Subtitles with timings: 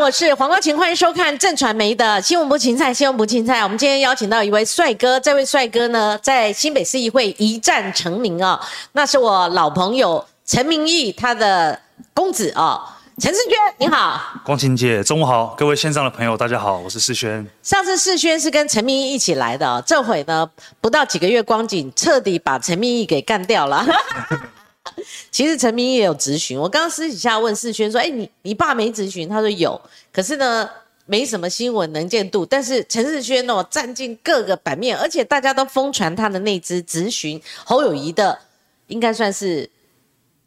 [0.00, 3.62] 我是黄光琴，欢迎收看正传媒的新闻不芹菜，新闻不芹菜。
[3.62, 8.58] 我们今天邀请到一位帅哥，这位帅哥呢，在新北市议会一战成名哦，
[8.92, 11.78] 那是我老朋友陈明义他的
[12.14, 12.80] 公子哦，
[13.18, 14.18] 陈世娟，你好。
[14.42, 17.46] 光晴姐，中午好，各位线上的朋友，大家好，我是世轩。
[17.62, 20.48] 上次世轩是跟陈明义一起来的哦，这回呢，
[20.80, 23.84] 不到几个月光景，彻底把陈明义给干掉了。
[25.30, 29.80] 其实陈明也有咨询，我刚刚私底下问世轩说：“哎，你你爸没咨询？”他说有，
[30.12, 30.68] 可是呢，
[31.06, 32.46] 没什么新闻能见度。
[32.46, 38.38] 但是陈世轩哦，占尽各个版面，而且大家都疯传他的那支咨询侯友谊的，
[38.86, 39.68] 应该算是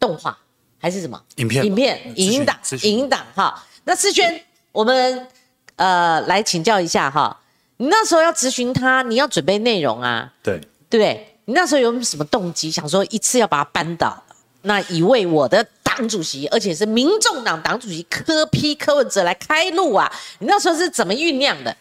[0.00, 0.36] 动画
[0.78, 1.64] 还是什么影片？
[1.64, 3.64] 影片影音档，影音档哈。
[3.84, 5.26] 那世轩，我们
[5.76, 7.40] 呃来请教一下哈，
[7.76, 10.32] 你那时候要咨询他，你要准备内容啊？
[10.42, 10.58] 对，
[10.90, 11.33] 对不对？
[11.46, 14.22] 你那时候有什么动机，想说一次要把它扳倒？
[14.62, 20.10] 那以为我的党主席，而且是民众党党主席柯批柯文哲来开路啊！
[20.38, 21.76] 你那时候是怎么酝酿的？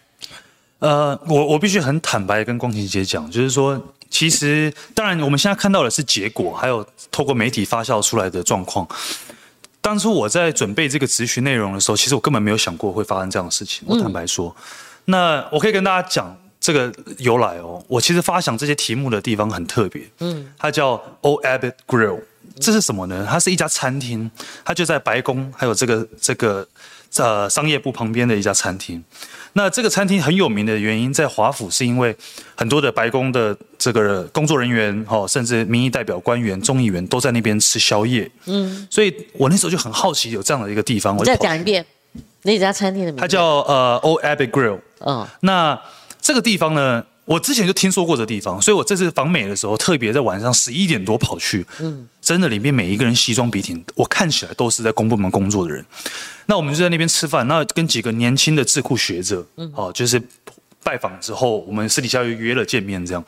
[0.79, 8.85] 呃，我我必须很坦白跟光晴姐讲，就是说，其实当然我们现在看到的是结果，还有透过媒体发酵出来的状况。
[9.79, 13.85] 当初我在准备这个咨询内容的时候，其实我根本没有想过会发生这样的事情。
[13.87, 14.53] 我坦白说，
[15.05, 17.83] 那我可以跟大家讲这个由来哦。
[17.89, 22.21] 我其实发想这些题目的地方很特别，嗯，它叫 Old Abbott Grill。
[22.59, 23.27] 这是什么呢？
[23.29, 24.29] 它是一家餐厅，
[24.63, 26.65] 它就在白宫，还有这个这个
[27.17, 29.03] 呃商业部旁边的一家餐厅。
[29.53, 32.15] 那这个餐厅很有名的原因，在华府是因为
[32.55, 38.29] 很多的白宫的这个工作人员，哦，甚至民意代表、官员、众议员都在那边吃宵夜。
[38.45, 41.17] 嗯，所以我那时候就很好奇有这样的一个地方。
[41.17, 41.83] 我再讲一遍，
[42.43, 43.21] 那家餐厅的名字？
[43.21, 44.79] 它叫呃 Old Abbey Grill。
[45.05, 45.79] 嗯，那
[46.23, 47.05] 这个地方呢？
[47.25, 51.65] 我之前就听说过这地方，所以我这次访美的时候，特别在晚上十一点多跑去。
[51.79, 55.85] 嗯，真的里面每一个人西装笔挺，我看起来都是在公部门工作的人。
[56.47, 60.21] 那我们就在那边吃饭，那跟几个年轻的智库学者，嗯，哦，就是
[60.83, 63.23] 拜访之后，我们私底下又约了见面，这样。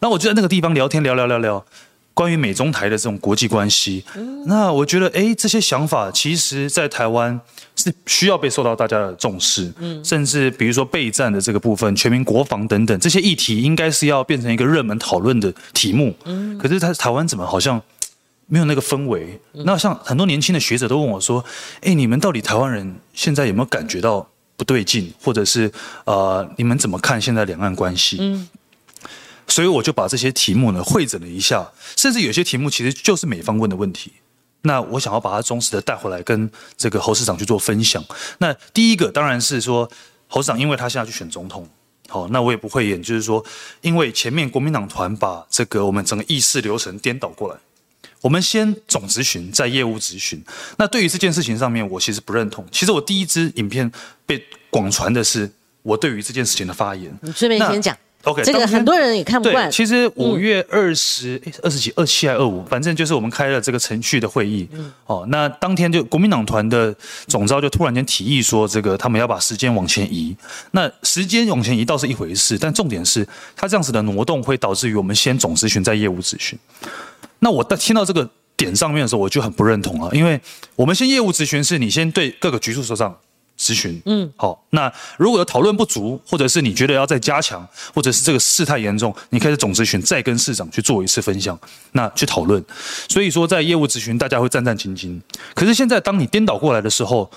[0.00, 1.64] 那我就在那个地方聊天，聊聊聊聊。
[2.12, 4.04] 关于美中台的这种国际关系，
[4.46, 7.40] 那我觉得，哎，这些想法其实，在台湾
[7.76, 17.80] 是需要被受到大家的重视，嗯，甚至比如说备战的这个部分、全民国防等等这些议题，应该是要变成一个热门讨论的题目，嗯，可是他台湾怎么好像
[18.46, 19.40] 没有那个氛围？
[19.52, 21.42] 那像很多年轻的学者都问我说，
[21.80, 25.70] 哎，你们到底台湾人现在有没有感觉到不对劲，或者是
[26.04, 28.18] 呃，你们怎么看现在两岸关系？
[28.20, 28.48] 嗯。
[29.50, 34.12] 所以我就把这些题目呢会诊了一下，甚至有些题目其实就是美方问的问题。
[34.62, 38.04] 那我想要把它忠实的带回来跟这个侯市长去做分享。
[38.38, 39.90] 那第一个当然是说
[40.28, 41.66] 侯市长，因为他现在去选总统，
[42.08, 43.42] 好，那我也不会演，就是说，
[43.80, 47.56] 因为前面国民党团把这个我们整个议事流程颠倒过来，
[48.20, 50.44] 我们先总咨询，再业务咨询。
[50.76, 52.64] 那对于这件事情上面，我其实不认同。
[52.70, 53.90] 其实我第一支影片
[54.26, 55.50] 被广传的是
[55.82, 57.10] 我对于这件事情的发言。
[57.22, 57.96] 你顺便先讲。
[58.24, 59.70] OK，这个很多人也看不惯。
[59.70, 64.68] 其实五月二十、二十几、二七还二五，反正就是我们开了这个程序的会议。
[65.06, 66.94] 哦，那当天就国民党团的
[67.28, 70.36] 总召就突然间提议说，这个他们要把时间往前移。
[70.72, 73.26] 那时间往前移倒是一回事，但重点是
[73.56, 76.58] 他这样子的挪动会导致于我们先总咨询再业务咨询。
[77.38, 80.38] 那我在听到这个点上面的时候，我就很不认同了，因为
[80.76, 83.16] 我们先业务咨询是你先对各个局处首长。
[83.60, 91.58] 咨询，嗯，好，那如果有讨论不足，或者是你觉得要再加强，或者是这个事态严重，你可以总咨询再跟市长去做一次分享，
[91.92, 92.64] 那去讨论。
[93.06, 95.20] 所以说，在业务咨询，大家会战战兢兢。
[95.54, 97.30] 可是现在，当你颠倒过来的时候，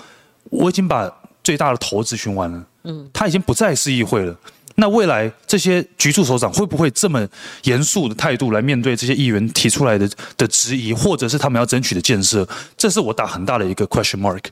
[0.44, 1.12] 我已经把
[1.42, 4.34] 最大的头咨询完了，嗯，他已经不再是议会了。
[4.76, 7.26] 那未来这些局处首长会不会这么
[7.62, 12.46] 严肃的态度来面对这些议员提出来的的质疑，或者是他们要争取的建设？
[12.76, 14.42] 这是我打很大的一个 question mark。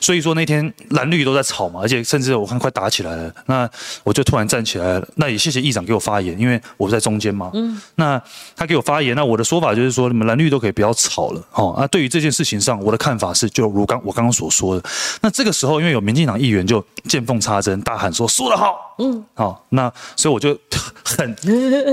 [0.00, 3.34] 所以说那天蓝绿都在吵嘛，而且甚至我看快打起来了。
[3.46, 3.68] 那
[4.04, 5.08] 我就突然站起来了。
[5.16, 7.50] 那也谢谢议长给我发言，因为我在中间嘛。
[7.54, 7.80] 嗯。
[7.96, 8.20] 那
[8.54, 11.42] 他给我发言，那我的说法就是说，你们蓝绿都可以不要吵了。
[11.52, 11.74] 哦。
[11.78, 14.88] 那对于这件事情上，我的看法是，就如刚我刚刚所说的。
[15.20, 19.24] 那这个时候，因为有民进党议员就见缝插针，大喊说：“说得好。”嗯。
[19.34, 19.64] 好。
[19.74, 20.58] 那所以我就
[21.04, 21.34] 很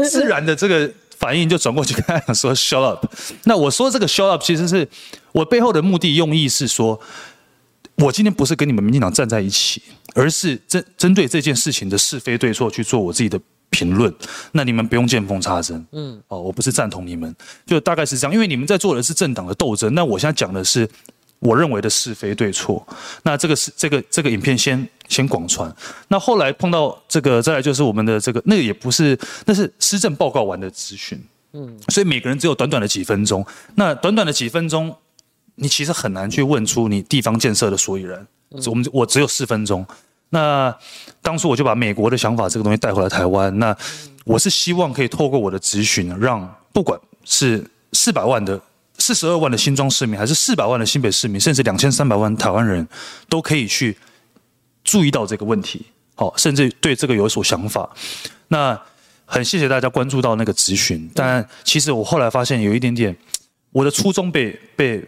[0.09, 3.05] 自然的这个反应就转过去跟他说 “shut up”。
[3.43, 4.87] 那我说这个 “shut up” 其实是
[5.31, 6.99] 我背后的目的用意是说，
[7.95, 9.81] 我今天不是跟你们民进党站在一起，
[10.15, 13.39] 而是针针对这件事情的是非对错去做我自己的
[13.69, 14.13] 评论。
[14.53, 15.85] 那你们不用见缝插针。
[15.91, 17.35] 嗯，哦，我不是赞同你们，
[17.65, 19.93] 就大概是这样，因为你们在做的是政党的斗争。
[19.93, 20.87] 那我现在讲的是。
[21.41, 22.85] 我认为的是非对错，
[23.23, 25.71] 那这个是这个这个影片先先广传，
[26.07, 31.19] 那后来碰到这个再来就是我们的这个那个也不是那是施政报告完的咨询，
[31.53, 33.45] 嗯，所以每个人只有短短的几分钟，
[33.75, 34.95] 那短短的几分钟，
[35.55, 38.27] 你其实很难去问出你地方建设的所以然，
[38.67, 39.85] 我们我只有四分钟。
[40.33, 40.73] 那
[41.21, 43.59] 当初我就把美国的想法这个东西带回来台湾。
[43.59, 43.75] 那
[44.23, 47.61] 我是希望可以透过我的咨询，让不管是
[47.91, 48.57] 四百万的、
[49.01, 52.87] 四十二万的新庄市民，还是四百万的新北市民，甚至两千三百万台湾人
[53.27, 53.97] 都可以去
[54.83, 57.89] 注意到这个问题，好，甚至对这个有所想法。
[58.47, 58.79] 那
[59.25, 63.17] 很谢谢大家关注到那个咨询，但其实我后来发现有一点点，
[63.71, 65.03] 我的初衷被被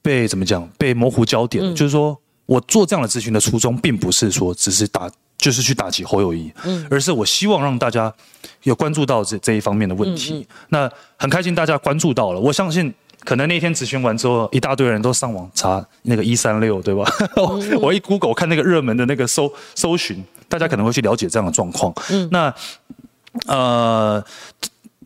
[0.00, 0.68] 被怎么讲？
[0.78, 2.18] 被模糊焦点，就是说。
[2.48, 8.10] 我做这样的咨询的初衷，并不是说只是打，就是去打击侯友谊，嗯，而是我希望让大家
[8.62, 10.48] 有关注到这这一方面的问题。
[10.70, 12.90] 那很开心大家关注到了，我相信
[13.24, 17.04] 可能那天咨询完之后，一大堆人都上网查那个一三六，对吧？
[17.80, 21.92] 我一 Google 看那个热门的那个搜搜寻，大家可能会去了解这样的状况。
[22.10, 22.54] 嗯，那
[23.46, 24.24] 呃，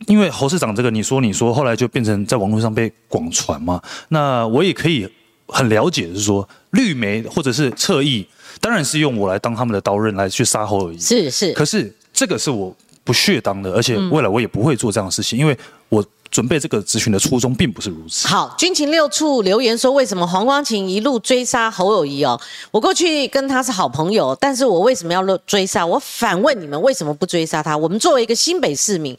[0.07, 5.09] 因为侯市长这个你说你说，后来就变成在网络上被广传嘛，那我也可以。
[5.45, 8.25] 很了解，是说绿媒或者是侧翼，
[8.61, 10.97] 当然是用我来当他们的刀刃来去杀侯而已。
[10.97, 15.55] 是是，可是这个是我不屑当的，而且未来我也不会做这样的事情，因为
[15.89, 16.03] 我。
[16.33, 18.27] 准备这个咨询的初衷并不是如此。
[18.27, 22.41] 好，军情六处留言说，为什么黄光琴一路追杀侯友谊哦？
[22.71, 25.85] 我过去跟他是好朋友，但是我为什么要追杀？
[25.85, 27.77] 我反问你们，为什么不追杀他？
[27.77, 29.15] 我们作为一个新北市民，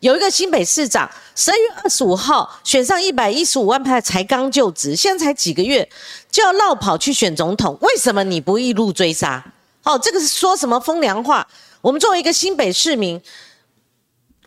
[0.00, 5.88] 有一个新北市长，十二月二十五号选上一百一十五万派，才刚就职，现在才几个月
[6.30, 9.42] 就要绕跑去选总统，为什么你不一路追杀？
[9.84, 11.48] 哦，这个是说什么风凉话？
[11.80, 13.18] 我们作为一个新北市民，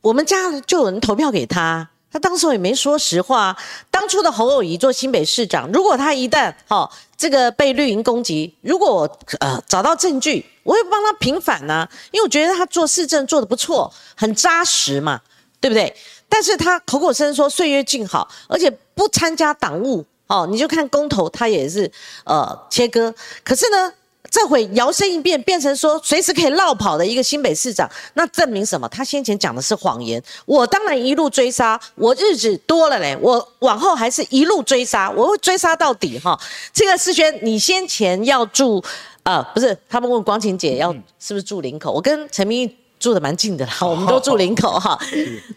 [0.03, 1.89] 我们家就有人投票给他。
[2.11, 3.55] 他当时也没说实话。
[3.89, 15.21] 当初的侯友谊做新北市长，如果他一旦哈这个被绿营攻击，如果我呃找到证据，我会帮他平反呢，因为我觉得他做市政做的不错，很扎实嘛，
[15.59, 15.95] 对不对？
[16.27, 21.91] 但是他口口声声说岁月静好，而且不参加党务，哦，你就看公投他也是
[22.25, 23.13] 呃切割，
[23.43, 23.93] 可是呢？
[24.31, 28.87] 这回摇身一变，变成说随时可以绕跑的一个新北市长，那证明什么？
[28.87, 30.23] 他先前讲的是谎言。
[30.45, 36.39] 我当然一路追杀，我日子多了嘞，我往后还是一路追杀，我会追杀到底哈。
[36.71, 38.81] 这个世轩，你先前要住，
[39.23, 44.97] 呃，不是，他们问光晴姐要是不是住林口，我跟陈明住的蛮近的啦， 我们都住林口哈。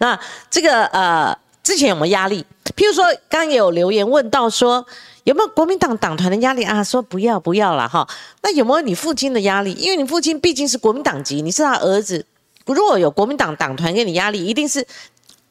[0.01, 0.19] 那
[0.51, 1.33] 这个呃，
[1.63, 2.45] 之前有没有压力？
[2.75, 4.85] 譬如说，刚刚也有留言问到说。
[5.25, 6.85] 有没有国民党党团的压力啊？
[6.85, 8.07] 说不要不要了哈。
[8.43, 9.73] 那有没有你父亲的压力？
[9.73, 12.25] 因为你父亲毕竟是国民党籍，你是他儿子。
[12.67, 14.87] 如果有国民党党团给你压力，一定是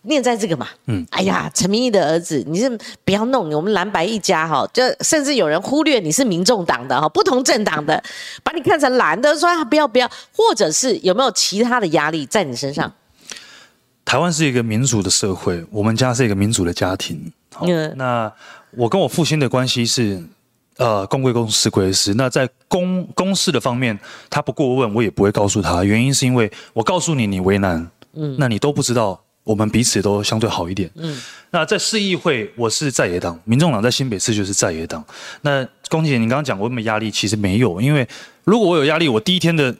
[0.03, 0.67] 念在这个嘛。
[0.85, 1.03] 嗯。
[1.09, 2.69] 哎呀，陈明义的儿子，你是
[3.03, 4.63] 不要弄我们蓝白一家哈。
[4.71, 8.03] 就甚至有人忽略你是民众党的哈，不同政党的，
[8.43, 12.93] 把你看成蓝的，说不要不要，或者是有没有其他的压力在你身上？
[14.05, 17.33] 台湾是一个民主的社会，我们家是一个民主的家庭。
[17.61, 17.91] 嗯。
[17.97, 18.31] 那。
[18.75, 20.21] 我跟我父亲的关系是，
[20.77, 22.13] 呃，公归公，私归私。
[22.15, 23.97] 那在公公事的方面，
[24.29, 25.83] 他不过问，我也不会告诉他。
[25.83, 31.21] 原因是因为我告诉你，你为难，嗯，那你都不知道，我们彼此都相对好一点，嗯。
[31.51, 35.05] 那在市议会，我是在野党，民众党在新北市就是在野党。
[35.41, 37.11] 那龚姐，你刚刚讲我有没有压力？
[37.11, 38.07] 其实没有，因为
[38.43, 39.75] 如果我有压力，我第一天的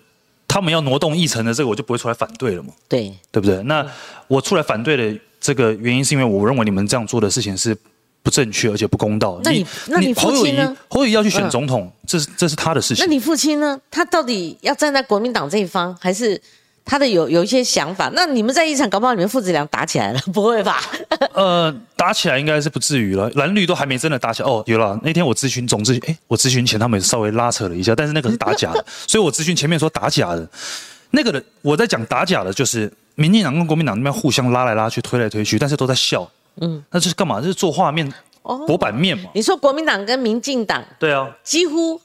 [0.48, 2.69] 他们要挪动议程的这个，我就不会出来反对了嘛。
[2.88, 3.63] 对，对不对？
[3.63, 3.84] 那
[4.28, 7.75] 我出来反对的这个原因，是因为我认为你们这样做的事情是。
[8.24, 9.40] 不正确，而且不公道。
[9.44, 10.75] 那你那你父亲呢？
[10.90, 13.06] 侯友谊要去选总统，这是这是他的事情。
[13.06, 13.78] 那你父亲呢？
[13.92, 16.42] 他到底要站在国民党这一方，还是
[16.86, 18.10] 他的有有一些想法？
[18.13, 20.82] 那你们在一场，搞不好你们父子俩打起来了， 不会吧？
[21.36, 23.30] 呃，打起来应该是不至于了。
[23.36, 24.50] 蓝绿都还没真的打起来。
[24.50, 24.98] 哦，有了。
[25.03, 30.48] 那天我咨询总咨询，哎，我咨询前他们稍微拉扯了一下，但是那个是打假的， 所以我咨询前面说打假的，
[31.12, 36.30] 那个的我在讲打假的，就是民进党跟国民党那边互相拉来拉去，推来推去，但是都在笑。
[36.62, 37.39] 嗯，那这是干嘛？
[37.41, 39.29] 这是做画面，博版面嘛。
[39.33, 42.00] 你说国民党跟民进党，对啊，几乎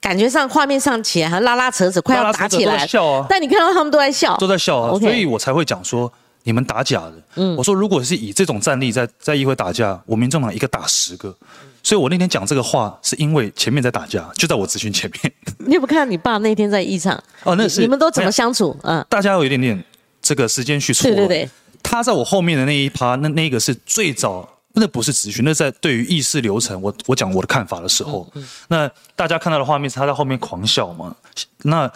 [0.00, 3.26] 感觉上画面上起来还拉拉扯扯，快要打起来，笑啊。
[3.28, 7.14] 但你看到他们都在笑，都在笑啊，所以我才会讲说你们打假的。
[7.36, 11.34] 嗯，我说如果是以这种战力在在议会打架，我民众党一个打十个。
[11.82, 15.32] 所以我那天讲这个话，是因为前面在打架，就在我咨询前面。
[15.68, 17.14] 你有没有看到你爸那天在议场？
[17.42, 18.74] 哦，那是你们都怎么相处？
[18.84, 19.84] 嗯，大家有一点点
[20.22, 21.10] 这个时间去错。
[21.10, 21.50] 对对对。
[21.94, 28.28] 他在我后面的那一趴，那那个是最早，那不是咨询，那在对于议事流程，我我讲我的看法的时候，
[28.66, 31.14] 那大家看到的画面是他在后面狂笑嘛？
[31.62, 31.88] 那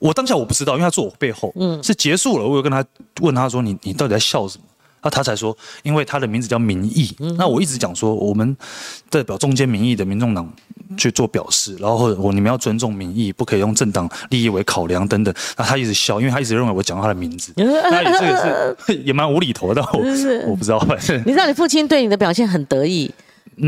[0.00, 2.84] 我当下我不知道，因为他坐我背后，嗯，是结束了，我有跟他
[3.20, 4.64] 问他说，你你到底在笑什么？
[5.02, 7.14] 那他才说，因为他的名字叫民意。
[7.36, 8.56] 那我一直讲说，我们
[9.10, 10.50] 代表中间民意的民众党
[10.96, 15.34] 去做表示，然后我你们要尊重民意，不可以用政党利益为考量等等。
[15.56, 17.52] 那他一直笑，因为他一直认为我讲他的名字。
[17.58, 20.78] 那这个是 也蛮无厘头的，我我不知道。
[20.80, 23.10] 反正你知道，你父亲对你的表现很得意，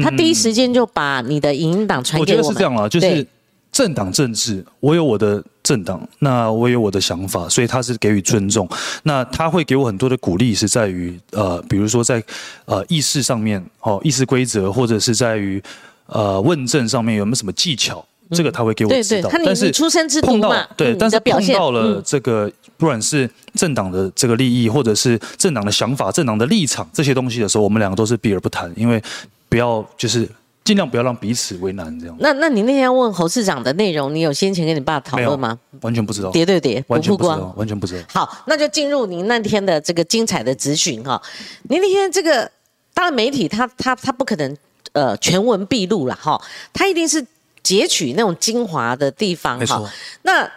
[0.03, 2.39] 他第一时间就把你的影音档传给我。
[2.39, 3.27] 我觉得是这样了，就是
[3.73, 8.69] 政党政治，我有我的政党，那我有我的想法，所以他是给予尊重。
[9.03, 12.23] 那他会给我很多的鼓励，是在于呃，比如说在
[12.67, 15.61] 呃议事上面，哦，议事规则，或者是在于
[16.07, 19.31] 呃问政上面有没有什么技巧，这个他会给我对指导。
[19.31, 29.03] 对他是出身之碰到徒嘛，对，嗯但是碰到了嗯这个不管是政党的这个利益，或者是政党的想法、政党的立场这些东西的时候，我们两个都是避而不谈，因为
[29.49, 30.29] 不要就是
[30.65, 32.17] 尽量不要让彼此为难，这样。
[32.19, 35.59] 那那你那天问侯市长的内容，你有先前跟你爸讨论吗？
[35.83, 37.15] 完全不知道，叠对叠，不完全。
[37.15, 38.07] 不知道，完全不知道。
[38.09, 41.21] 好，那就进入您那天的这个精彩的咨询哈。
[41.65, 42.51] 您那天这个，
[42.95, 44.57] 当然媒体他他他不可能
[44.93, 46.41] 呃全文毕露了哈，
[46.73, 47.23] 他一定是
[47.63, 49.87] 截取那种精华的地方哈。
[50.23, 50.51] 那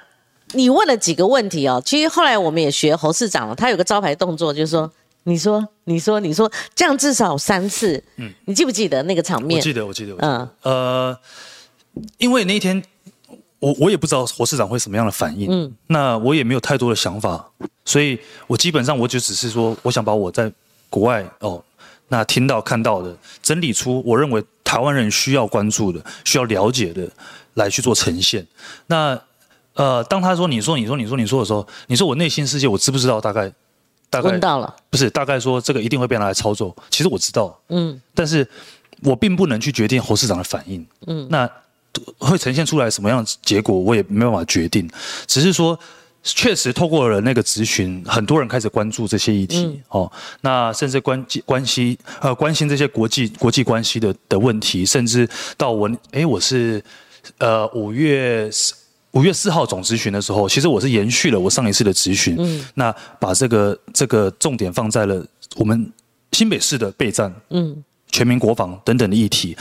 [0.54, 1.82] 你问了几个问题哦？
[1.86, 4.90] 其实后来我们也学侯市长了，他有个招牌动作，就是说。
[5.28, 8.02] 你说，你说，你说，这样至少三次。
[8.16, 9.58] 嗯，你记不记得那个场面？
[9.60, 10.72] 我记得，我记得，我记嗯得。
[10.72, 11.20] 呃，
[12.18, 12.82] 因为那一天
[13.60, 17.46] 我我也不知道侯市长会什么样的反应，嗯，那我也没有太多的想法，
[17.84, 18.18] 所以
[18.48, 20.50] 我基本上我就只是说，我想把我在
[20.90, 21.62] 国外哦，
[22.08, 27.06] 那听到看到的，整理出我认为台湾人需要关注的、需要了解的，
[27.56, 28.48] 来去做呈现。
[28.86, 29.20] 那
[29.74, 33.20] 呃，当他说你说你说你说你说的时候，你说我内心世界我知不知道？
[33.20, 33.52] 大概
[34.10, 38.48] 大概问到了，不是大概说这个一定会被拿来操作，其实我知道，嗯，但是
[39.04, 41.50] 我并不能去决定侯市长的反应，嗯，那
[42.18, 44.90] 会呈现出来什么样的结果，我也没办法决定，
[45.26, 45.78] 只是说。
[46.24, 50.12] 确实，透过了那个咨询，很多人开始关注这些议题、哦。
[50.42, 56.84] 那甚至关关系呃关心这些国际国际关系的的问题，甚至到我哎我是
[57.38, 58.50] 呃五月
[59.12, 65.92] 五月四号总咨询的时候，其实我是延续了我上一次的咨询，嗯，那把这个这个重点放在了我们
[66.34, 69.58] 新北市的备战，嗯，全民国防等等的议题。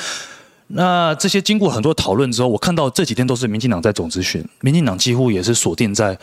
[0.68, 6.18] 那这些经过很多讨论之后，我看到这几天都是民进党在总咨询，民进党几乎也是锁定在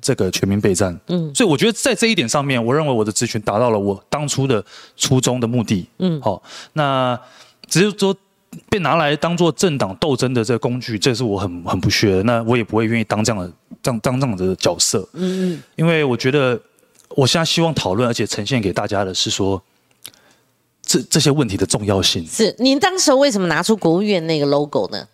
[0.00, 4.64] 这个全民备战，嗯，所以我觉得在这一点上面，我认为我的咨询达到了我当初的
[4.96, 6.42] 初衷的目的，嗯，好，
[6.72, 7.18] 那
[7.68, 8.16] 只是说
[8.68, 16.60] 被拿来当做政党斗争的这个工具，这是我很很不屑的，那我也不会愿意当这样的当当这样的角色，嗯嗯，因为我觉得
[17.10, 19.62] 我现在希望讨论而且呈现给大家的是说。
[20.86, 25.08] 这这些问题的重要性，是您当时为什么拿出国务院那个 logo 呢？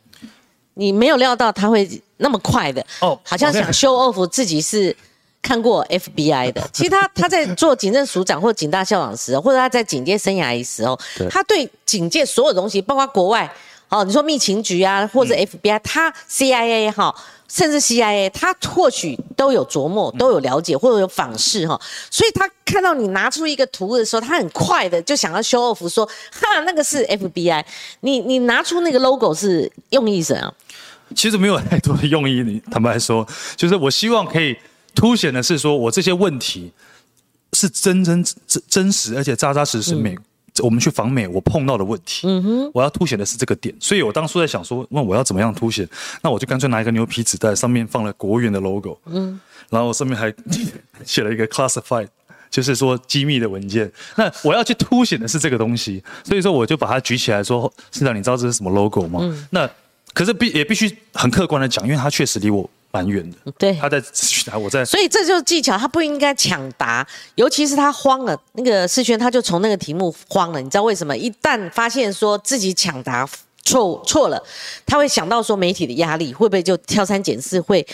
[0.75, 4.95] 你没有料到他会那么快的哦好像想 show off 自己是
[5.43, 6.69] 看过 FBI 的。
[6.73, 10.99] 其实他他在做警政署长或警大校长时，或者他在警戒生涯的时候，
[11.31, 13.51] 他对警戒所有东西，包括国外，
[13.89, 17.15] 哦，你说密情局啊，或者 FBI，、他 CIA 哈、
[17.49, 21.81] 甚至 CIA，他或许都有琢磨，都有了解，或者有访视哈，
[22.11, 27.65] 所以他看到你拿出一个图的时候，他很快的就想要 show off 说，哈，那个是 FBI，
[28.01, 30.55] 你你拿出那个 logo 是用意什么？
[31.17, 32.41] 其实没有太多的用意。
[32.45, 34.57] 你坦白说，就是我希望可以
[35.01, 36.71] 凸显的是，说我这些问题
[37.55, 40.15] 是真真真真实，而且扎扎实实美。
[40.59, 45.89] 我们去访美，我碰到的问题，嗯哼，我要凸显的是这个点，所以我当初在想说，问我要怎么样凸显？
[46.21, 49.41] 那我就干脆拿一个牛皮纸袋，上面放了国务院的 logo，嗯，
[49.71, 50.31] 然后上面还
[51.07, 52.09] 写了一个 classified，
[52.51, 53.91] 就是说机密的文件。
[54.17, 59.21] 那我要去凸显的是这个东西，所以说我就把它举起来说，市长，你知道这是什么 logo 吗？
[59.51, 59.71] 那
[60.13, 67.07] 可是必也必须很客观的讲，因为它确实离我蛮远的，对他在咨询台，我在所以这就是技巧，他不应该抢答，
[67.37, 68.37] 尤其是他慌了。
[68.55, 71.17] 那个世轩他就从那个题目慌了，你知道为什么？
[71.17, 73.29] 一旦发现说自己抢答
[73.63, 74.43] 错错了，
[74.85, 77.87] 他会想到说媒体的压力，会不会就挑三拣四，会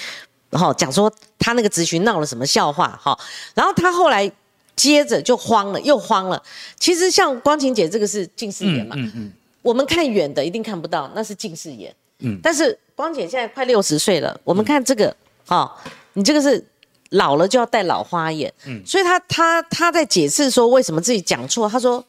[0.53, 3.19] 好、讲说他那个咨询闹了什么笑话哈、
[3.55, 4.31] 然后他后来
[4.75, 6.43] 接着就慌了，又慌了。
[6.79, 11.95] 其实像光晴姐这个是近视眼嘛，嗯嗯，我们看远的一定看不到，那是近视眼。
[12.21, 15.15] 嗯，但是光姐现在快六十岁了，我们看这个，
[15.49, 15.71] 哦，
[16.15, 16.65] 你这个是
[17.11, 18.53] 老了就要戴老花眼。
[18.67, 22.03] 嗯，所以他他他在解释说为什么自己讲错，他说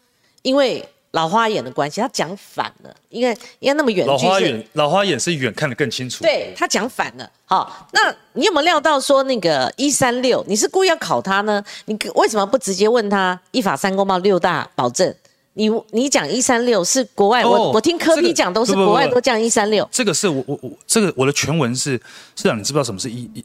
[0.43, 11.63] 因为老花眼的关系，他讲反了，应该应该那么远老花眼，老花眼是远看得更清楚，对他讲反了，好，那你有没有料到说那个一三六，你是故意要考他呢？
[11.85, 13.39] 你为什么不直接问他？
[13.51, 15.13] 一法三公报六大保证？
[15.57, 21.99] 你你讲一三六是国外，哦我我听科这个比讲都是国外都讲一三六，这个是我我我这个我的全文是
[22.35, 23.43] 市长，你知不知道什么是一一？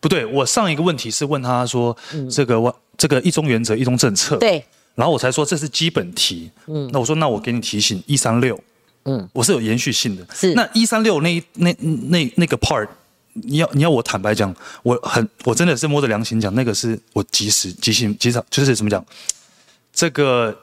[0.00, 1.96] 不对，我上一个问题是问他说，
[2.30, 4.64] 这个我这个一中原则、一中政策，，嗯对，
[4.94, 8.58] 然后我才说这是基本题，嗯，那我说那我给你提醒一三六，
[9.04, 10.52] 嗯，我是有延续性的，是。
[10.54, 12.86] 那一三六那一那那那个 part，
[13.32, 19.02] 你要你要我坦白讲，我很我真的是摸着良心讲，那个是我及时即兴即场就是怎么讲，
[19.94, 20.54] 这个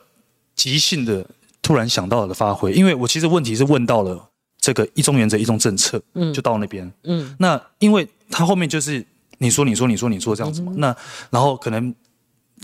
[0.58, 1.26] 即兴的
[1.62, 4.22] 突然想到的发挥，因为我其实问题是问到了
[4.60, 9.06] 这个一中原则、一中政策，嗯，就到那边，嗯，那因为他后面就是
[9.38, 10.94] 你说、你说、你说、你说这样子嘛，那
[11.30, 11.94] 然后可能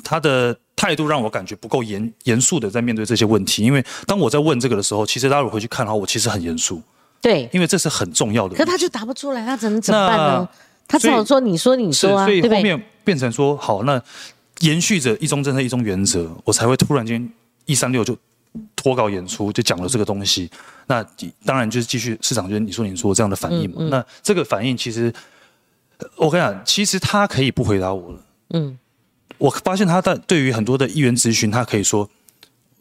[0.04, 6.82] 他的态度让我感觉不够严严肃的在面对这些问题，因为当我在问这个的时候，其实大家如果回去看的话，我其实很严肃，
[7.22, 8.56] 对，因为这是很重要的。
[8.56, 10.50] 可他就答不出来，他怎么怎么办呢？
[10.88, 11.40] 他只好说？
[11.40, 12.42] 你说你，说啊，所以？
[12.42, 14.02] 后面变成说好，那
[14.60, 17.32] 延续着一中政策、一中原则，我才会突然间
[17.66, 18.18] 一三六就
[18.76, 20.50] 脱稿演出，就讲了这个东西。
[20.88, 21.04] 那
[21.46, 23.78] 当然就是继续市场就是你说你说这样的反应嘛。
[23.80, 25.14] 嗯那这个反应其实，
[25.98, 28.20] 呃我跟你讲，其实他可以不回答我了。
[28.50, 28.78] 嗯，
[29.38, 32.10] 我发现他在对于很多的议员咨询，他可以说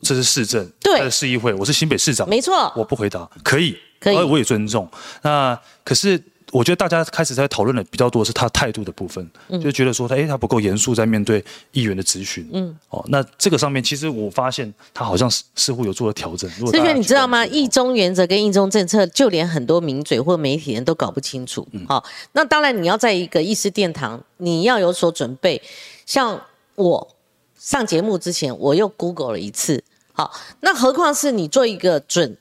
[0.03, 4.91] 这是市政，对他的市议会，我是新北市长，没错，我不回答，可以，可以而我也尊重。
[5.23, 11.43] 那可是我觉得大家开始在讨论的比较多是他态度的部分，嗯就觉得说他哎他不够严肃在面对
[11.73, 16.49] 议员的咨询，嗯，哦，那这个上面其实我发现他好像似似乎有做了调整。
[16.51, 17.45] 思大家璇你知道吗？
[17.47, 21.67] 去关注一中原则跟一中政策，就连很多名嘴或媒体人都搞不清楚。
[21.73, 25.61] 嗯好、那当然你要在一个议事殿堂，你要有所准备。
[26.05, 26.39] 像
[26.75, 27.17] 我
[27.59, 29.83] 上节目之前，我又 Google 了一次。
[30.13, 30.31] 好，
[30.61, 32.37] 那何况是你做一个准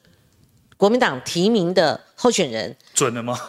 [0.82, 3.40] 国民党提名的候选人，准了吗？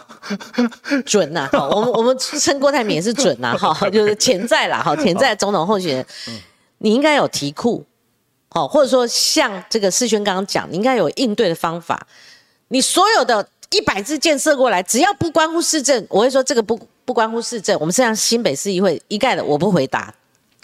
[1.06, 6.06] 准呐、好，我们 我们称郭台铭也是准呐、哈， 就是潜在啦，哈，潜在总统候选人，
[6.76, 7.82] 你应该有题库，
[8.50, 12.06] 好，或者说像这个世轩刚刚讲，你应该有应对的方法。
[12.68, 20.12] 你所有的一百支箭射过来，只要不关乎市政，我会说这个不不关乎市政，我们是让新北市议会一概的我不回答。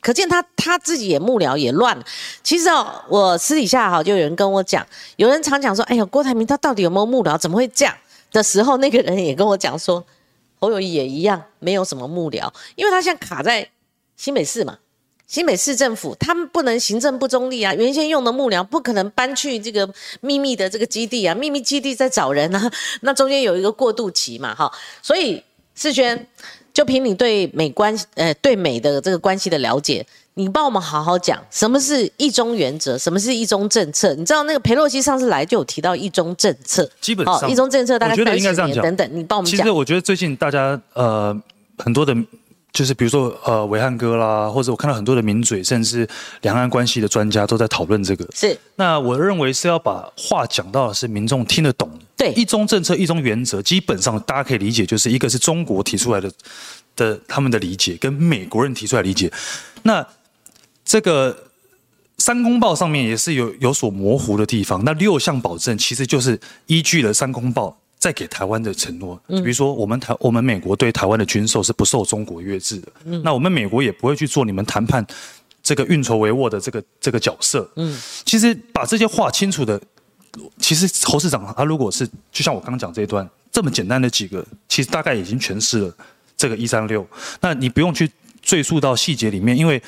[0.01, 1.99] 可见他他自己也幕僚也乱。
[2.43, 4.87] 其实哦，我私底下哈就有人跟我讲，
[5.17, 7.37] 有人常讲说，哎呀，郭台铭他到底有没有幕僚？
[7.37, 7.95] 怎么会这样？
[8.31, 10.05] 的时候，那个人也跟我讲说，
[10.61, 13.69] 侯友谊也一样，没有什么幕僚，因为他现在卡在
[14.17, 14.79] 新北市嘛。
[15.27, 19.87] 新北市政府他们不能行政不中立啊，原先用的幕僚不可能搬去这个
[20.23, 26.27] 秘密的这个基地啊，秘密基地在找人啊，那中间有一个过渡期嘛，哈，所以世轩，
[26.79, 34.15] 就凭你对美关呃对美的这个关系的了解，你帮我们好好讲什么是一中原则，什么是一中政策？
[34.15, 39.69] 你知道那个裴洛西上次来就有提到一中政策，基本上一中政策大概我觉得三应该这样讲十年等等，你帮我们讲其实。
[39.73, 41.37] 我觉得最近大家呃
[41.79, 42.15] 很多的，
[42.79, 46.09] 就是比如说呃伟汉哥啦，或者我看到很多的名嘴，甚至
[46.43, 48.25] 两岸关系的专家都在讨论这个。
[48.33, 51.99] 是那我认为是要把话讲到的是民众听得懂的。
[52.17, 56.31] 对一中政策、一中原则，基本上大家可以理解，就是一个是中国提出来的
[56.95, 59.29] 的他们的理解，跟美国人提出来的理解。
[59.83, 60.07] 那
[60.85, 61.37] 这个
[62.19, 64.85] 三公报上面也是有有所模糊的地方。
[64.85, 72.93] 那六项保证其实就是依据了三公报再给台湾的承诺，比如说我们台我们美国对台湾的军售是不受中国约制的，
[73.25, 75.05] 那我们美国也不会去做你们谈判
[75.63, 77.69] 这个运筹帷幄的这个这个角色。
[77.75, 79.81] 嗯，其实把这些话清楚的，
[80.59, 85.97] 其实侯市长他如果是就像我刚刚讲这一段这么简单的几个，其实大概已经诠释了
[86.37, 87.05] 这个一三六。
[87.41, 88.09] 那你不用去
[88.41, 89.83] 赘述到细节里面，因为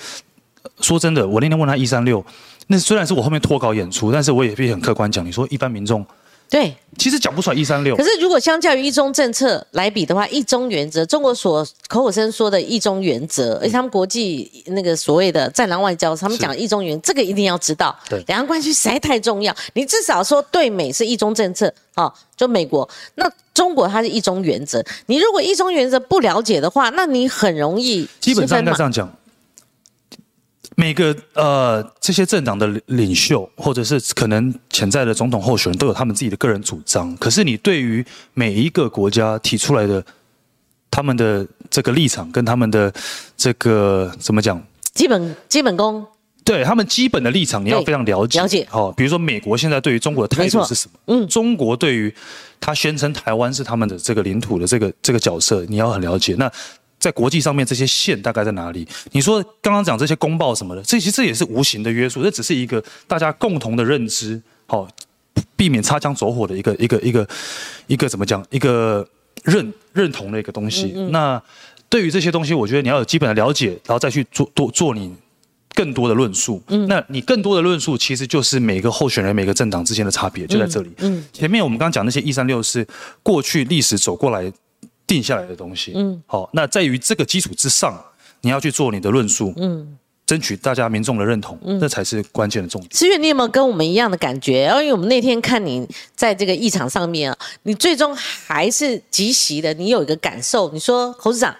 [0.62, 2.24] 呃说真的，我那天问他一三六，
[2.66, 6.04] 那虽然是我后面脱稿演出，但是我也必须很客观讲，你说一般民众
[6.50, 7.96] 对，其实讲不出来一三六。
[7.96, 8.02] 可。
[8.02, 16.42] 是如果相较于一中政策来比的话，一中原则，中国所口口声说的一中原则，而且他们国际那个所谓的战狼外交，他们是。
[16.42, 17.96] 讲一中原，这个一定要知道。
[18.08, 18.20] 对。
[18.26, 29.08] 两岸关系实在太重要，你至少说对美是一中政策啊、就美国，那中国它是一中原则，你如果一中原则不了解的话，那你很容易基本上应该这样讲，
[30.80, 37.14] 每个呃这些政党的领领袖，或者是可能潜在的总统候选人，都有他们自己的个人主张。
[37.18, 40.02] 可是你对于每一个国家提出来的
[40.90, 42.90] 他们的这个立场跟他们的
[43.36, 44.58] 这个怎么讲？
[44.94, 46.06] 基本基本功，
[46.44, 48.40] 对他们基本的立场，你要非常了解。
[48.40, 50.98] 了解好、比如说美国现在对于中国的态度是什么？
[51.08, 52.12] 嗯中国对于
[52.58, 56.34] 他宣称台湾是他们的这个领土的这个这个角色，你要很了解。
[56.38, 56.50] 那
[57.00, 58.86] 在国际上面这些线大概在哪里？
[59.12, 64.86] 你说刚刚讲这些公报什么的，这其实这也是无形的约束，这只是一个大家共同的认知，好、
[65.56, 67.26] 避免擦枪走火的一个一个一个
[67.86, 68.44] 一个怎么讲？
[68.50, 69.08] 一个
[69.42, 70.92] 认认同的一个东西。
[71.10, 71.42] 那
[71.88, 75.12] 对于这些东西，我觉得你要有基本的了解，然后再去做做做你
[75.74, 76.62] 更多的论述。
[76.86, 80.90] 那你更多的论述，其实就是每个候选人、每个政党之间的差别，就在这里。
[80.98, 82.86] 嗯前面我们刚刚讲那些一三六是
[83.22, 84.52] 过去历史走过来
[85.10, 85.92] 定下来的东西。
[85.94, 87.92] 嗯，好，那在于这个基础之上，
[88.42, 89.52] 你要去做你的论述。
[89.56, 89.96] 嗯。
[90.26, 92.90] 争取大家民众的认同，这才是关键的重点。
[92.92, 94.62] 思月，你有没有跟我们一样的感觉？
[94.62, 101.52] 然后因为我们那天看你在这个议场上面啊，你最终还是集席的，你有一个感受，你说侯市长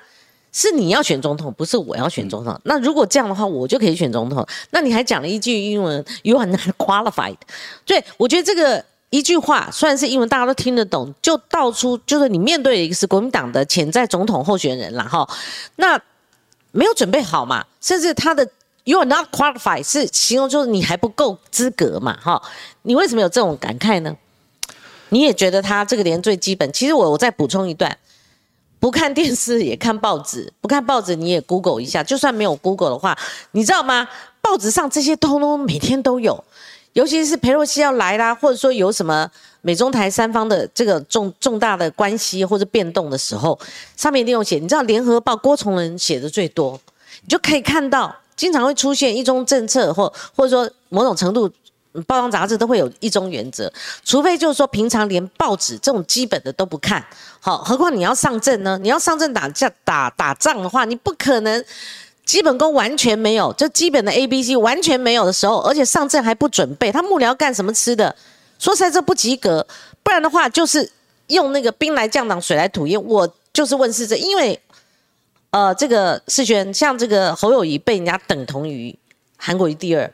[0.53, 2.57] 是你要选总统，不是我要选总统。
[2.63, 4.47] 那如果这样的话，我就可以选总统。
[4.71, 7.39] 那你还讲了一句英文，You are not qualified。
[7.85, 15.29] 对我觉得这个一句话，虽然是英文，大家都听得懂，就道出就是你面对的一个是国民党的潜在总统候选人了哈。
[15.77, 16.01] 那
[16.71, 18.49] 没有准备好嘛，甚至他的
[18.85, 22.41] you are not qualified 是形容就是你还不够资格嘛哈。
[22.83, 24.17] 你为什么有这种感慨呢？
[25.09, 27.99] 你也觉得他这个连最基本，其实我我再补充一段，
[28.79, 33.19] 不看电视也看报纸，不看报纸你也 Google 一下，就算没有 Google 的话，
[33.51, 34.09] 你知道吗？
[34.41, 36.45] 报纸上这些通通每天都有。
[36.93, 39.31] 尤其是佩洛西要来啦，或者说有什么
[39.63, 43.59] 美中台三方的这个重重大的关系或者变动的时候，
[43.97, 44.59] 上面一定有写。
[44.59, 46.81] 你知道联合报郭崇仁写的最多，
[47.23, 51.49] 你就可以看到经常会出现一中政策或或者说某种程度
[52.07, 53.73] 报章杂志都会有一中原则，
[54.05, 57.05] 除非就是说平常连报纸这种基本的都不看，
[57.39, 58.77] 好，何况你要上阵呢？
[58.83, 61.65] 你要上阵打架打打仗的话，你不可能。
[62.31, 68.15] 基本功完全没有，就基本的 A B C 完全没有的时候，而且上阵还不准备，他幕僚干什么吃的？
[68.57, 69.67] 说实在，这不及格。
[70.05, 70.89] 不然的话，就是
[71.27, 73.05] 用那个兵来将挡，水来土掩。
[73.05, 74.61] 我就是问世这，因为
[75.51, 78.97] 呃，这个世轩像这个侯友谊被人家等同于
[79.37, 80.09] 韩国瑜第二。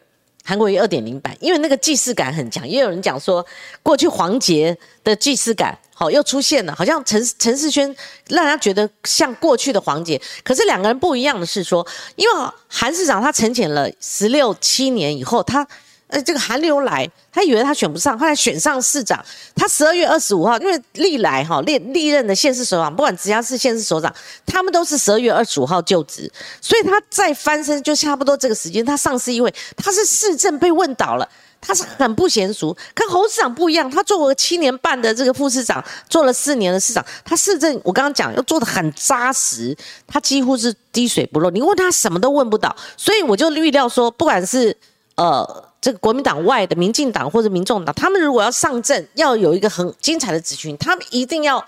[0.47, 3.45] 韩国瑜二点零版，因为那个既视感很强，也有人讲说，
[3.83, 7.85] 过去黄杰的既视感，好又出现了，好像陈陈世轩
[8.29, 12.33] 让人家觉得像过去的黄杰，可是两个人不一样的是说，因为
[12.69, 15.67] 韩市长他沉潜了十六七年以后，他。
[16.09, 19.21] 呃，这个韩流来，他以为他选不上，后来选上市长。
[19.57, 24.15] 他十二月二十五号，因为历来哈历历任的县市首长，不管直辖市、县市首长，
[24.47, 28.85] 他们都是十二月二十五号就职，所以他再翻身就差不多这个时间。
[28.85, 31.29] 他上市一位，他是市政被问倒了，
[31.61, 32.77] 他是很不娴熟。
[32.95, 41.51] 跟侯市长不一样，他做过七年半的这个副市长，做了四年的市长，他市政我刚刚讲又做的很扎实，他几乎是滴水不漏。
[41.51, 44.77] 你问他什么都问不倒，所以我就预料说，不管是
[45.17, 45.66] 呃。
[45.81, 51.65] 这个国民党外的民进党或者民众党，他们如果要上阵，要有一个很精彩的咨询，他们一定要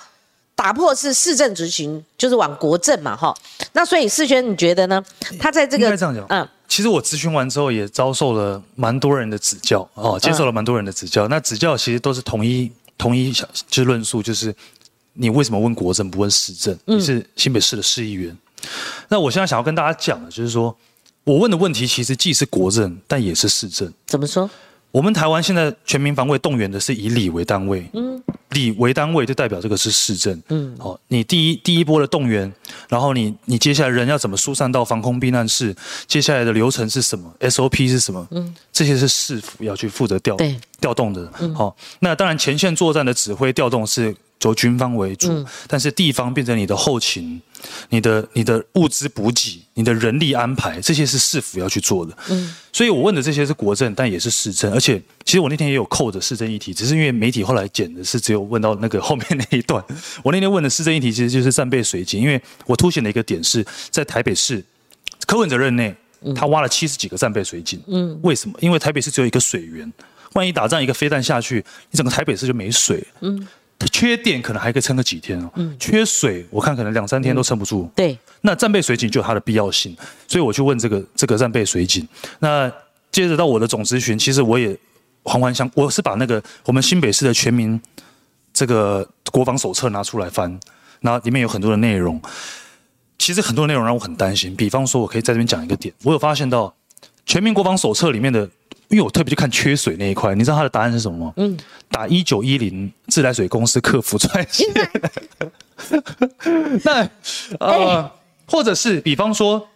[0.57, 3.33] 打破是市政执行，就是往国政嘛，哈。
[3.73, 5.05] 那所以世轩，你觉得呢？
[5.39, 11.29] 他在这个这样讲，嗯，其实我咨询完之后，也遭受了蛮多人的指教，哦，接受了蛮多人的指教。
[11.29, 14.53] 那指教其实都是同一同一就是论述，就是
[15.13, 16.77] 你为什么问国政不问市政？
[16.87, 18.37] 你是新北市的市议员。
[19.09, 20.77] 那我现在想要跟大家讲的，就是说。
[21.29, 23.93] 我问的问题其实既是国政，但也是市政。
[24.07, 24.49] 怎么说？
[24.91, 28.19] 我们台湾现在全民防卫动员的是以里为单位，嗯，
[28.53, 32.51] 里为单位就代表这个是市政，嗯，好，你第一第一波的动员，
[32.89, 35.77] 然后你你接下来人要怎么疏散到防空避难室？
[36.07, 38.27] 接下来的流程是什么？SOP 是什么？
[38.31, 40.35] 嗯，这些是市府要去负责调
[40.81, 44.17] 调动的，好，那当然前线作战的指挥调动是。
[44.43, 47.41] 由军方为主，但是地方变成你的后勤、
[47.89, 52.17] 你的、你的物资补给、你的人力安排，这些是市府要去做的。
[52.31, 54.73] 嗯，所以我问的这些是国政，但也是市政。
[54.73, 59.83] 而且，其实我那天也有扣着市政议题，只是因为媒体后来剪的是只有问到那个后面那一段。
[60.23, 64.65] 我那天问的市政议题其实就是战备水井，因为我凸显的一个点是在台北市
[65.27, 65.93] 柯文哲任内，
[66.37, 67.81] 他挖了七十几个战备水井。
[67.89, 68.57] 嗯，为什么？
[68.61, 69.93] 因为台北市只有一个水源，
[70.35, 71.57] 万一打仗一个飞弹下去，
[71.91, 73.05] 你整个台北市就没水。
[73.23, 73.49] 嗯。
[73.87, 77.89] 缺电可能还可以撑个几天哦，缺水我看可能两三天都撑不住。
[77.95, 82.07] 对，那战备水井就有它的必要性，所以我去问这个这个战备水井。
[82.41, 82.71] 那
[83.13, 84.77] 接着到我的总咨询，其实我也
[85.23, 87.81] 环环相，我是把那个我们新北市的全民
[88.53, 90.59] 这个国防手册拿出来翻，
[91.03, 92.21] 那里面有很多的内容。
[93.17, 96.75] 其实很多内容让我很担心，比方说我可以在这边讲一个点，我有发现到
[97.25, 98.49] 全民国防手册里面的。
[98.89, 101.33] 因为我特别去看缺水那一块，你知道他的答案是什么吗？
[101.37, 101.57] 嗯，
[101.91, 104.67] 打一九一零自来水公司客服专线。
[106.85, 107.09] 那
[107.61, 108.11] 呃，
[108.47, 109.69] 或者是比方说，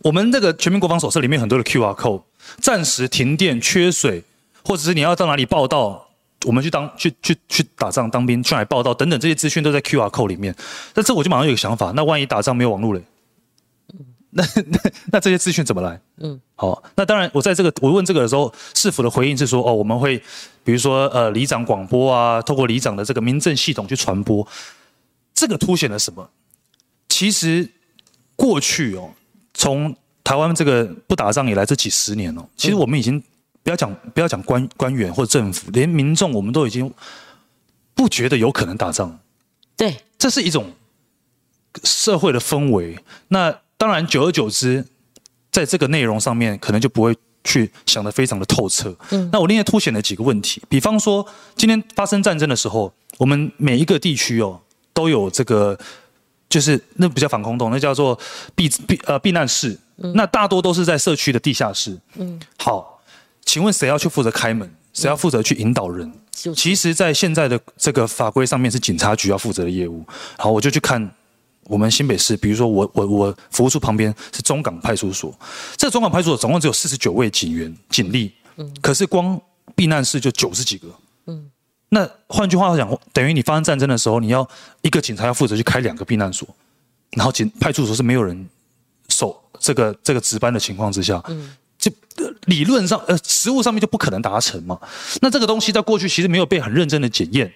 [0.00, 2.22] 我们这个全民国防手册里面很多的 Q R code，
[2.60, 4.24] 暂时停电、缺水，
[4.64, 6.08] 或者是你要到哪里报道，
[6.44, 10.54] 我们去当去去去打仗、当兵去哪里报道等等这些资讯都在 Q R code 里面。
[10.94, 13.02] 那这我就马上有个想法，那万一打仗没有网络嘞？
[14.36, 14.78] 那 那
[15.12, 16.00] 那这些资讯怎么来？
[16.18, 20.18] 嗯，好，那当然，我在这个我问这个的时候，市府的回应是说，哦，我们会，
[20.64, 24.46] 比如说，呃，里长广播啊，透过里长的这个民政系统去传播，
[25.32, 26.28] 这个凸显了什么？
[27.08, 27.70] 其实
[28.34, 29.12] 过去哦，
[29.54, 29.94] 从
[30.24, 33.22] 台湾这个不打仗以来这几十年哦，其实我们已经
[33.62, 36.92] 不要讲不要讲官官员或者政府，连民众我们都已经
[37.94, 39.16] 不觉得有可能打仗。
[39.76, 40.72] 对，这是一种
[41.84, 42.98] 社会的氛围。
[43.28, 44.82] 那当然，久而久之，
[45.52, 48.96] 在这个内容上面，可能就不会去想得非常的透彻。
[49.10, 54.58] 嗯，那我另外凸显了几个问题，比方说，今天发生战争的时候，我们每一个地区哦，
[54.94, 55.78] 都有这个，
[56.48, 58.18] 就是那不叫防空洞，那叫做
[58.54, 59.78] 避避呃避难室。
[59.96, 61.98] 那大多都是在社区的地下室。
[62.14, 63.02] 嗯，好，
[63.44, 64.66] 请问谁要去负责开门？
[64.94, 66.10] 谁要负责去引导人？
[66.30, 70.02] 就是其实，在现在的这个法规上面是警察局要负责的业务。
[70.38, 71.14] 然后我就去看
[71.66, 75.36] 我们新北市，比如说我我我服务处旁边是中港派出所，
[75.76, 78.32] 这中港派出所总共只有四十九位警员警力，
[78.80, 79.40] 可是光
[79.74, 80.88] 避难室就九十几个。
[81.90, 84.48] 那换句话讲，等于你发生战争的时候，你要
[84.82, 86.48] 一个警察要负责去开两个避难所，
[87.12, 88.48] 然后警派出所是没有人
[89.08, 91.22] 守这个这个值班的情况之下，
[91.78, 94.76] 就呃理论上呃实物上面就不可能达成嘛。
[95.20, 97.52] 那这个东西在过去其实没有被很认真的检验，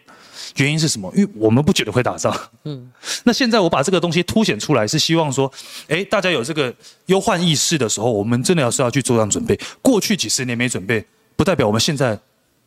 [0.57, 1.13] 原因是什么？
[1.15, 2.35] 因为我们不觉得会打仗。
[2.65, 2.91] 嗯，
[3.25, 5.51] 那现在我把这个东西凸显出来，是希望说，
[5.89, 6.73] 哎，大家有这个
[7.07, 9.59] 忧患意识的时候，我们真的要是要去做这样准备。
[9.83, 11.05] 过去几十年没准备，
[11.37, 12.19] 不代表我们现在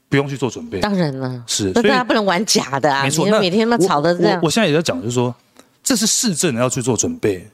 [0.10, 0.80] 不用去做准备。
[0.80, 3.04] 当然了，是所以那大家不能玩假的啊！
[3.04, 4.48] 没错，你那每天都吵的这样我。
[4.48, 5.34] 我现在也在讲，就是说，
[5.84, 7.48] 这是市政要去做准备。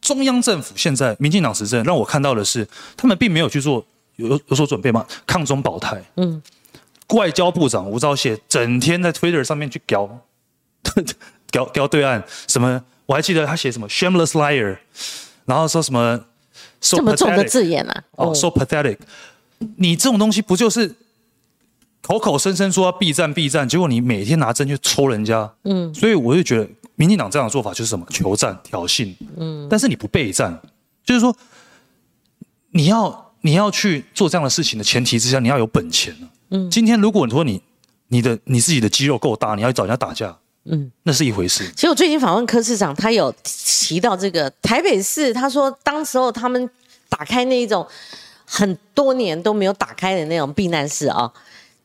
[0.00, 3.84] 中央政府现在民进党执政，让我看到的是，他们并没有去做
[4.16, 6.02] 有有所准备吗，抗中保台。
[6.16, 6.42] 嗯，
[7.12, 10.20] 外交部长吴钊燮整天在 Twitter 上面去屌
[11.50, 14.76] 屌屌对岸什么，我还记得他写什么 shameless liar，
[15.44, 16.18] 然后说什么
[16.80, 18.04] so 这么重的字眼啊！
[18.12, 18.98] 哦，so pathetic。
[19.76, 20.92] 你这种东西不就是
[22.00, 25.52] 口口声声说要避战避战，结果你每天拿针去戳人家？
[25.64, 30.60] 嗯，所以我就觉得民进党这样的做法就是什么求战挑衅，嗯，但是你不备战，
[31.04, 31.36] 就是说
[32.70, 37.60] 你要你要去做这样的事情的前提之下，你要有本钱啊嗯，今天如果你说你
[38.08, 40.36] 你的你自己的肌肉够大，你要找人家打架，
[40.66, 41.66] 嗯，那是一回事。
[41.74, 46.68] 其实我最近访问柯市长，他有提到这个台北市，他说当时候他们
[47.08, 47.86] 打开那一种
[48.44, 51.32] 很多年都没有打开的那种避难室啊，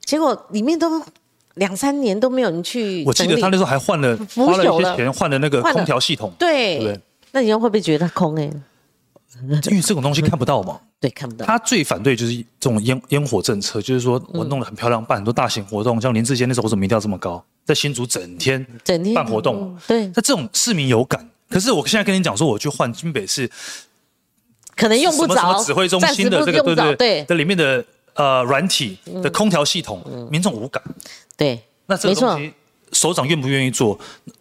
[0.03, 1.01] 结果里面都
[1.55, 6.99] 两三年都没有人去我记得他那时候还换了腐花了一些钱换了那个空调系统，对，对
[7.31, 8.51] 那你又会不会觉得它空哎、
[9.69, 10.79] 因为这种东西看不到嘛。
[10.99, 11.45] 对，看不到。
[11.45, 19.13] 他最反对就是这种烟烟火政策，就是说我弄得很漂亮，办很多大型活动，像林志坚那时候为什么民调这么高，在新竹整天整天。
[19.13, 19.57] 办活动。
[19.57, 20.07] 嗯，对。
[20.07, 21.29] 那这种市民有感。
[21.49, 23.49] 可是我现在跟你讲说，我去换新北市
[24.75, 30.83] 可能用不什么什着么指挥中心的这个对对对嗯的里面的呃软体的空调系统，民众无感。
[31.37, 32.51] 对，那这个东西
[32.91, 33.97] 首长愿不愿意做，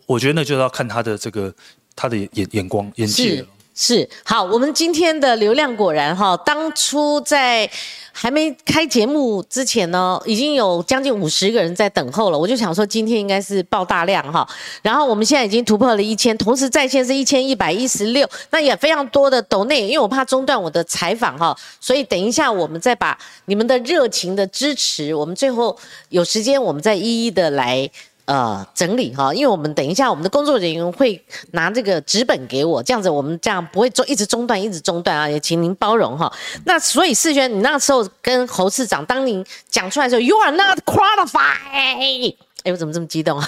[0.06, 1.54] 我觉得那就要看他的这个
[1.94, 3.44] 他的眼眼光眼界
[3.76, 4.08] 是。
[4.24, 7.70] 好，我们今天的流量果然哈，当初在
[8.10, 12.38] 还没开节目之前呢，已经有将近五十个人在等候了。
[12.38, 14.48] 我就想说，今天应该是爆大量哈。
[14.80, 25.76] 然后我们现在已经突破了一千，同时在线是一千一百一十六，那也非常多的抖内，因为我怕中断我的采访哈，所以等一下我们再把你们的热情的支持，我们最后
[26.08, 27.90] 有时间我们再一一的来。
[28.26, 36.32] 呃，整理哈，因为我们等一下，我们的工作人员会拿这个纸本给我，这样子我们这样不会中一直中断，一直中断啊，也请您包容哈。
[36.64, 42.34] 那所以世轩，你那时候跟侯市长，当您讲出来的时候，You are not qualified，
[42.64, 43.40] 哎，我怎么这么激动？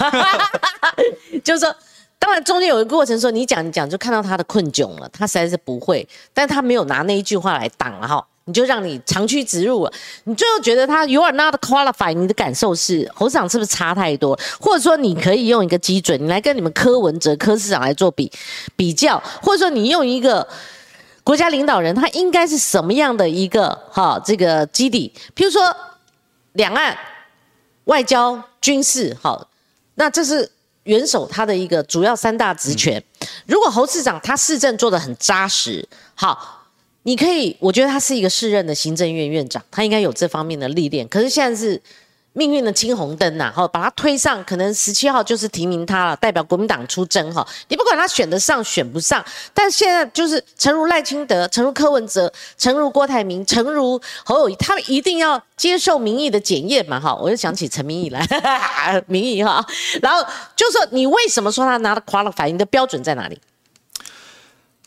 [1.43, 1.75] 就是说，
[2.21, 8.25] 当然中间有一个过程说，你讲你讲，就看到他的困窘了，他实在是不会，但他没有拿那一句话来挡了哈。
[8.49, 9.93] 你就让你长驱直入了，
[10.25, 14.35] 你最后觉得他 you are not qualified，你的感受是侯市长是不是差太多？
[14.59, 18.33] 或者说你可以用一个基准，你来跟你们柯文哲、柯市长来做比
[18.75, 20.49] 比较，或者说你用一个
[21.23, 25.13] 国家领导人，他应该是什么样的一个哈这个基底？
[25.37, 25.77] 譬如说
[26.55, 26.97] 两岸
[27.85, 29.47] 外交、军事，好，
[29.97, 30.51] 那这是
[30.85, 33.05] 元首他的一个主要三大职权。
[33.45, 36.55] 如果侯市长他市政做得很扎实，好。
[37.05, 41.09] 你可以，我觉得他是一个适任的行政院院长，他应该有这方面的历练。
[41.09, 41.81] 可是现在是
[42.35, 47.47] 命运的青红灯呐，哈，把他推上，可能十七号就是提名他了，代表国民党出征哈。
[47.69, 57.15] 你不管他选得上选不上，但现在就是诚如赖清德、诚如柯文哲、诚如郭台铭、诚如侯友谊，他们一定要接受民意的检验嘛，哈。
[57.15, 58.25] 我就想起陈明义来，
[59.09, 59.65] 民意哈，
[60.03, 60.23] 然后
[60.55, 62.51] 就说你为什么说他拿了 qualify？
[62.53, 63.41] 你的标准在哪里？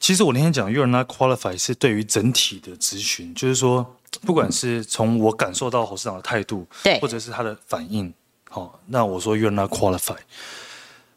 [0.01, 3.85] 其实我那天讲 “you are not qualified” 是对于整体的咨询，就是说，
[4.25, 8.11] 不管是从我感受到侯市长的态度，对或者是他的反应，
[8.49, 10.17] 好、那我说 “you are not qualified”。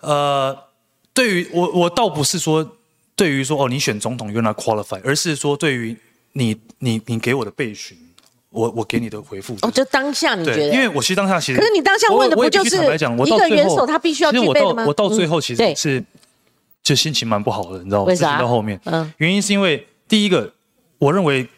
[0.00, 0.54] 呃，
[1.14, 2.76] 对于我，我倒不是说
[3.16, 5.96] 对于说哦，你选总统 “you are not qualified”，而是说对于
[6.32, 7.96] 你，你，你给我的备询，
[8.50, 10.74] 我我给你的回复，哦，就当下你觉对，得？
[10.74, 16.04] 因为我其实当下其实，可是你当下问的不就是一个元首他必须要具备的吗到我到最嗯后其对实是
[16.84, 18.04] 就心情蛮不好的，你知道吗？
[18.04, 18.38] 为啥？
[18.38, 19.12] 到后面，嗯。
[19.16, 20.52] 原因是因为第一个，
[20.98, 21.48] 我认为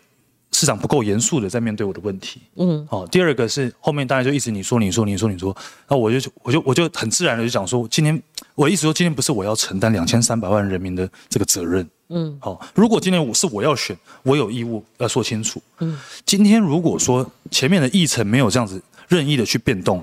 [0.53, 5.55] 市长不够严肃的在面对我的问题，嗯，好、第二个是后面当然就一直你说你说你说你说，
[5.87, 8.23] 然后我就我就我就很自然的就讲说，今天
[8.55, 20.03] 我一直说今天不是我要承担两千三百万人民的这个责任，嗯，好、如果今天我是我要选，我有义务要说清楚，嗯，今天如果说前面的议程没有这样子任意的去变动，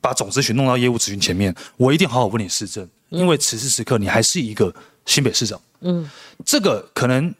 [0.00, 4.74] 把总咨询弄到业务咨询前面，我一定好好问你市政，因为此时此刻你还是一个
[5.06, 5.60] 新北市长。
[5.80, 6.08] 嗯，
[6.44, 7.34] 这个可能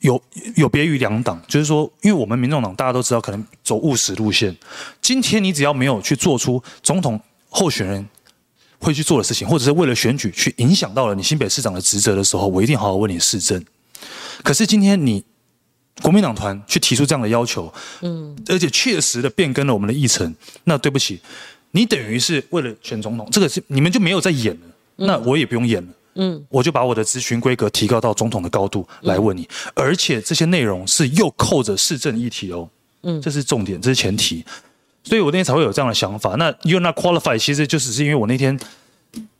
[0.00, 0.20] 有
[0.56, 4.56] 有别于两党，就是说，因为我们民众党大家都知道，可能走务实路线。
[5.00, 8.06] 今天你只要没有去做出总统候选人
[8.78, 13.64] 会去做的事情，或者是为了选举去影响到了你新北市长的职责的时候，我一定好好问你市政。
[14.42, 15.24] 可是今天你
[16.02, 21.20] 国民党团去提出这样的要求，嗯，而且确实的变更了我们的议程，那对不起，
[21.70, 32.68] 你等于是为了选总统，这个是你们就没有在演了，那我也不用演了，嗯，我就把我的咨询规格提高到总统的高度来问你，而且这些内容是又扣着市政议题哦，
[33.02, 34.44] 嗯，这是重点，这是前提，
[35.04, 36.34] 所以我那天才会有这样的想法。
[36.36, 38.58] 那 You're not qualified，其实就只是因为我那天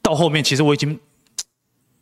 [0.01, 0.99] 到后面，其实我已经。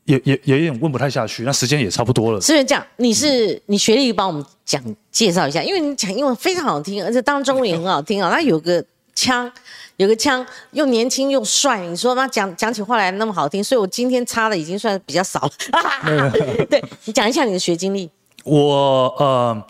[0.07, 2.39] 也也也有点问不太下去，那时间也差不多了。
[2.39, 4.79] 是这样，你是你学历帮我们讲
[5.11, 8.31] 介绍一下，因为你讲英文非常好听，而且当中文也很好听啊。
[8.31, 9.51] 他有个枪，
[9.97, 11.81] 有个枪，又年轻又帅。
[11.87, 16.31] 你说他讲讲起话来那么好听，所以我今天差的已经算比较少了。
[16.69, 18.11] 对你讲一下你的学经历。
[18.45, 19.65] 我呃，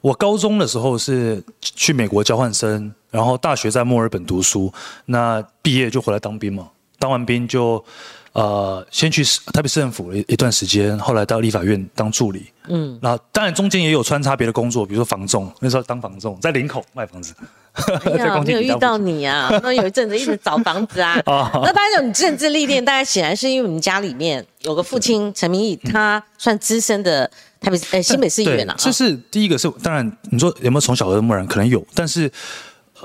[0.00, 4.72] 我高中的时候是去美国交换生，然后大学在墨尔本读书，
[5.06, 7.84] 那毕业就回来当兵嘛，当完兵就。
[8.32, 12.46] 呃，先去台北市政府一一段时间，后来到立法院当助理。
[12.68, 17.34] 嗯，那当然中间也有穿插别的工作，比如说房仲，那时候当房仲，在林口卖房子。
[18.44, 21.14] 没有遇到你啊，那有一阵子一直找房子啊。
[21.26, 28.74] 那当然有你政治历练，大家显然是因为我们家里面有个父亲陈明义，他算资深的台北呃新北市议员了。
[28.76, 32.30] 这是第一个是，当然你说有没有从小耳濡目染，可能有，但是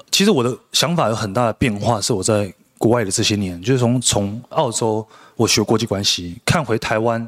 [0.10, 2.52] 其实我的想法有很大的变化，是我在。
[2.84, 7.26] 国外的这些年，就是从从澳洲我学国际关系看回台湾，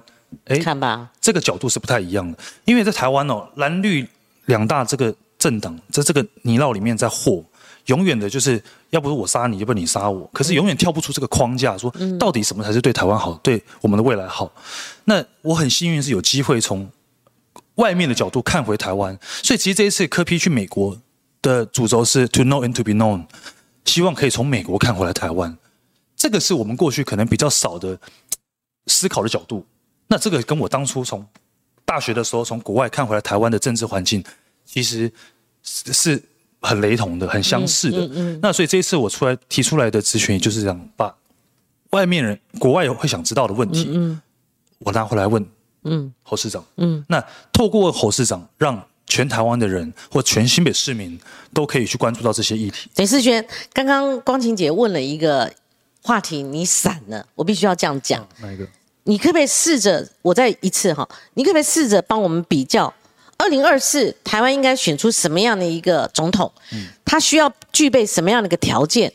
[0.48, 2.38] 哎，看吧，这个角度是不太一样的。
[2.66, 4.06] 因为在台湾哦，蓝绿
[4.48, 7.42] 两大这个政党在这个泥淖里面在和，
[7.86, 11.90] 永远的就是要不是我杀你，要不你杀我，可是永远跳不出这个框架，说
[12.20, 14.52] 到底什么才是对台湾好，对我们的未来好。
[15.06, 16.86] 那我很幸运是有机会从
[17.76, 20.98] 外面的角度看回台湾，所以其实这一次科批去美国
[21.42, 23.24] 的主轴是 to know and to be known。
[23.86, 25.56] 希望可以从美国看回来台湾，
[26.16, 27.98] 这个是我们过去可能比较少的
[28.88, 29.66] 思考的角度。
[30.08, 31.26] 那这个跟我当初从
[31.86, 34.24] 大学的时候从国外看回来台湾的政治环境，
[34.66, 35.12] 其实
[35.64, 36.22] 是
[36.62, 38.08] 很雷同的、很相似的。
[38.42, 41.16] 那所以这一次我出来提出来的咨询，就是这样把
[41.92, 44.18] 外面人、国外会想知道的问题，
[44.80, 45.46] 我拿回来问
[46.24, 46.64] 侯市长。
[47.08, 48.86] 那透过侯市长让。
[49.16, 51.18] 全台湾的人或全新北市民
[51.54, 52.90] 都可以去关注到这些议题。
[52.94, 55.50] 陈世轩，刚刚光晴姐问了一个
[56.02, 58.28] 话题，你闪了，我必须要这样讲。
[58.42, 58.68] 哪一个？
[59.04, 62.94] 你可不可以试着，我再一次哈，你可不可以试着帮我们比较，
[63.38, 66.52] 二零二四台湾应该选出什么样的一个总统？
[66.74, 69.10] 嗯，他需要具备什么样的一个条件？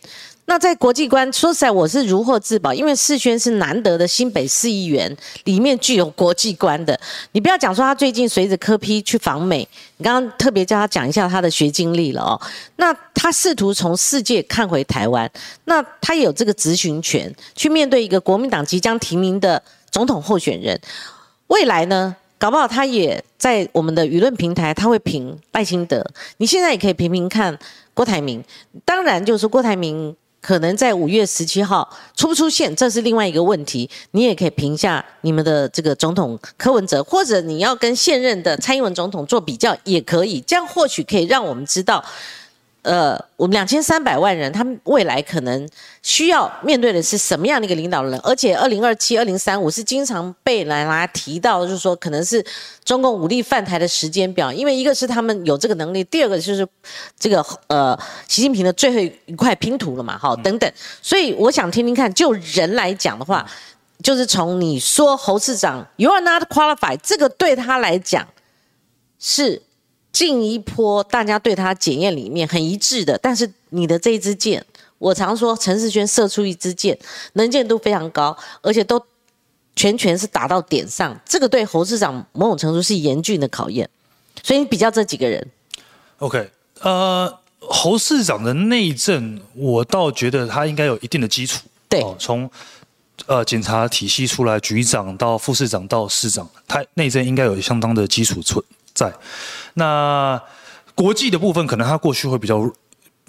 [0.51, 6.99] 那在国际观，说实在，我是如获至宝，因为世轩是难得的新北市议员，里面具有国际观的。
[7.31, 9.59] 你不要讲说他最近随着科批去访美，
[9.99, 12.41] 你刚刚特别叫他讲一下他的学经历了哦。
[12.75, 15.31] 那他试图从世界看回台湾，
[15.67, 20.77] 那他有这个执行权去面对一个国民党即将提名的总统候选人。
[21.47, 26.05] 未来呢，搞不好他也在我们的舆论平台，他会评赖清德。
[26.39, 27.57] 你现在也可以评评看
[27.95, 28.43] 郭台铭，
[28.85, 30.13] 当然就是郭台铭。
[30.41, 33.89] 可能在五月十七号出不出现，这是另外一个问题。
[34.13, 40.41] 你也可以评价你们的这个总统柯文哲，或者你要跟现任的蔡英文总统做比较，也可以。
[40.41, 42.05] 这样或许可以让我们知道。
[42.83, 45.69] 呃，我们两千三百万人，他们未来可能
[46.03, 48.19] 需要面对的是什么样的一个领导人？
[48.21, 52.43] 而且，二零二七、二零三五是经常被来拿提到，就是说可能是
[52.83, 54.51] 中共武力犯台的时间表。
[54.51, 56.67] 因为一个是他们有这个能力，第二个就是
[57.19, 60.73] 这个呃，习近平的最后一块拼图了嘛，好，等等。
[61.03, 63.47] 所以我想听听看，就人来讲的话，
[64.03, 68.27] 就是从你说侯市长 you are not qualified，这个对他来讲
[69.19, 69.61] 是。
[70.13, 74.65] 进一波，大家对他检验里面很一致的，但是你的这一支箭，
[74.99, 76.99] 我常说陈世轩射出一支箭，
[77.35, 79.01] 能见度非常高，而且都
[79.77, 83.89] 全全是打到点上，这个对侯市长某种程度是严峻的考验。
[84.43, 85.47] 所以你比较这几个人
[86.19, 86.51] ，OK，
[86.81, 91.61] 呃，侯市长的内政，我倒觉得他应该有一定的基础。
[91.89, 92.51] 对，从
[93.27, 99.13] 呃检察体系出来，局长到副市长到市长，他内政应该有相当的基础存在。
[99.75, 100.41] 那
[100.95, 102.71] 国际的部分，可能他过去会比较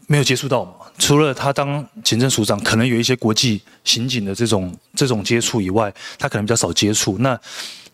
[0.08, 0.74] 没有接触到嘛。
[0.98, 7.18] 除了他当行政署长，可能有一些国际刑警的这种这种接触以外，他可能比较少接触。
[7.20, 7.40] 那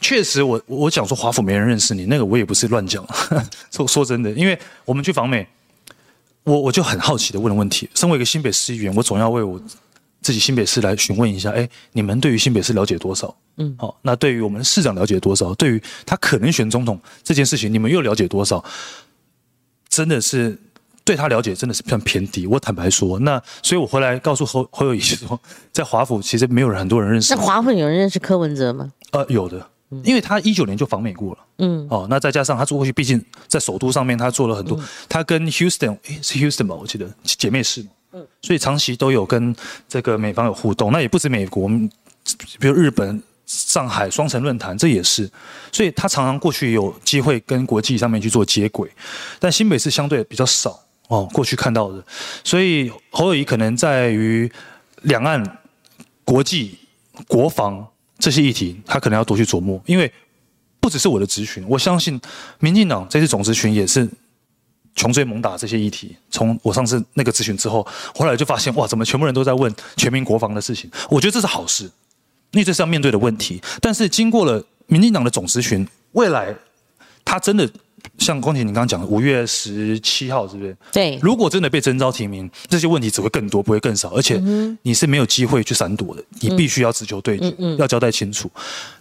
[0.02, 3.06] 确实，我我讲说华府没人认识你，那个我也不是乱讲。
[3.72, 5.48] 说说真的，因为我们去访美，
[6.44, 9.62] 我我就很好奇的问了问题，身为一个新北市议员，我总要为我
[10.22, 13.34] 自己新北市来询问一下，哎，你们对于新北市了解多少？
[13.58, 15.54] 嗯，好，那对于我们市长了解多少？
[15.56, 18.64] 对于他可能选总统这件事情，你们又了解多少？
[19.90, 20.56] 真的是
[21.04, 22.46] 对他了解真的是非常偏低。
[22.46, 25.40] 我坦白说，那所以我回来告诉侯侯友谊说，
[25.72, 27.34] 在华府其实没有人很多人认识。
[27.34, 28.92] 那华府有人认识柯文哲吗？
[29.12, 29.68] 呃，有的，
[30.04, 31.40] 因为他一九年就访美过了。
[31.58, 34.80] 嗯，哦，那再加上他做过去，毕竟在首都上面他做了很多，
[35.10, 36.76] 他跟 Houston 诶是 Houston 吧？
[36.76, 37.84] 我记得姐妹市。
[38.12, 39.56] 嗯，所以长期都有跟
[39.90, 40.92] 这个美方有互动。
[40.92, 41.68] 那也不止美国，
[42.60, 43.24] 比如日本。
[43.48, 45.30] 上海双城论坛，这也是，
[45.72, 48.92] 所以他常常过去有机会跟国际上面去做接轨，
[49.40, 50.78] 但新北市相对比较少
[51.08, 51.28] 哦。
[51.32, 52.04] 过去看到的，
[52.44, 54.52] 所以侯友谊可能在于
[55.04, 55.42] 两岸、
[56.26, 56.78] 国际、
[57.26, 57.88] 国防
[58.20, 59.82] 这些议题，他可能要多去琢磨。
[59.86, 60.12] 因为
[60.82, 62.20] 不只是我的咨询，我相信
[62.60, 64.06] 民进党这次总咨询也是
[64.94, 66.18] 穷追猛打这些议题。
[66.30, 70.92] 从我上次那个咨询之后，后来就发现哇，怎么全部人都在问全民国防的事情？
[71.10, 71.90] 我觉得这是好事。
[72.52, 76.56] 那这是要面对的问题，但是经过了民进党的总咨询，未来
[77.26, 77.70] 他真的。
[78.18, 80.76] 像光姐你刚刚讲的，五月十七号是不是？
[80.92, 81.20] 对。
[81.22, 84.42] 如果真的被征召提名，这些问题只会更多，不会更少，而且
[84.82, 88.50] 你是没有机会去闪躲的，你必须要直球对决，要交代清楚。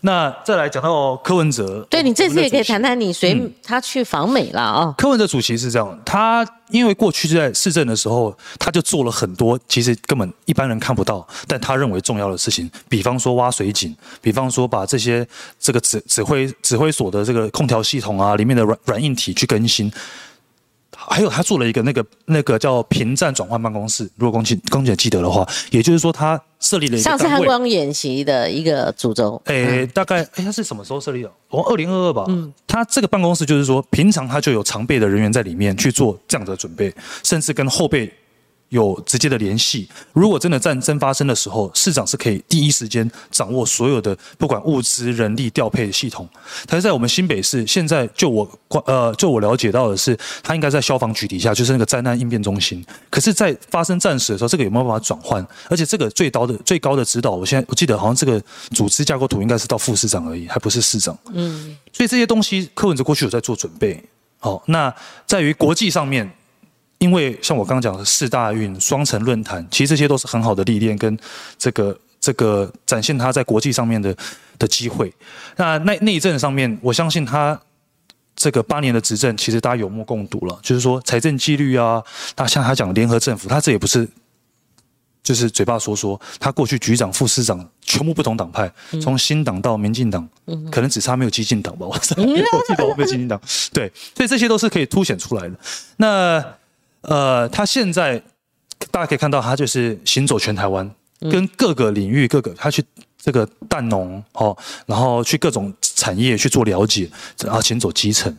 [0.00, 4.94] 那再来讲到柯文哲，对你这次也可以谈谈你随他去访美了啊。
[4.96, 15.26] 柯文哲主席是这样，他因为过去在市政的时候，他就做了很多其实根本一般人看不到，但他认为重要的事情，比方说挖水井，比方说把这些
[15.58, 18.96] 这个指指挥指挥所的这个空调系统啊里面的软软。
[19.06, 19.92] 硬体去更新，
[20.96, 24.10] 还有他做了一个那个那个叫平站转换办公室。
[24.16, 29.40] 如果公姐公姐记得的话，也就是说他设立了一个上次汉光演习的一个主轴。
[29.44, 31.30] 诶，大概诶，他是什么时候设立的？
[31.50, 32.24] 我，二零二二吧。
[32.28, 38.12] 嗯，他这个办公室就是说，平常他就有常备的人员在里面去做这样的准备，甚至跟后备。
[38.70, 39.88] 有直接的联系。
[40.12, 46.28] 如果真的战争发生的时候，市长是可以第一时间掌握所有的不管物资、人力调配的系统。
[46.66, 52.84] 但是在我们新北市，现在就我呃就我了解到的是，他应该在消防局底下，就是那个灾难应变中心。
[53.08, 55.46] 可是，在发生战时的时候，这个有没有办法转换？
[55.68, 58.42] 而且这个最高的最高的指导，我现在我记得好像这个
[58.72, 61.16] 组织架构图应该是到副市长而已，还不是市长。
[61.32, 61.76] 嗯。
[61.92, 64.02] 所以这些东西，柯文哲过去有在做准备。
[64.38, 64.92] 好，那
[65.26, 66.30] 在于国际上面。
[66.98, 71.18] 因为像我刚刚讲的四大运、双城论坛，其实这些都是很好的历练跟
[71.58, 74.16] 这个这个展现他在国际上面的
[74.58, 75.12] 的机会。
[75.56, 77.60] 那内内政上面，我相信他
[78.34, 80.58] 这个八年的执政，其实大家有目共睹了。
[80.62, 82.02] 就是说财政纪律啊，
[82.34, 84.08] 他像他讲联合政府，他这也不是
[85.22, 86.18] 就是嘴巴说说。
[86.40, 88.70] 他过去局长、副市长全部不同党派，
[89.02, 90.26] 从新党到民进党，
[90.70, 91.86] 可能只差没有激进党吧。
[91.86, 92.22] 我记得
[92.86, 93.40] 我没有激进党。
[93.72, 95.54] 对，所以这些都是可以凸显出来的。
[95.96, 96.44] 那
[97.06, 98.20] 呃，他现在
[98.90, 100.88] 大家可以看到，他就是行走全台湾，
[101.30, 102.84] 跟各个领域、各个他去
[103.16, 107.08] 这个蛋农哦，然后去各种产业去做了解，
[107.42, 108.36] 然后行走基层。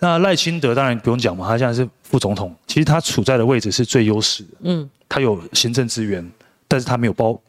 [0.00, 4.48] 那赖清德当然不用讲嘛，他现在是副总统，其实他处在的位置是最优势的。
[4.62, 6.28] 嗯，他有行政资源，
[6.66, 7.40] 但是他没有包，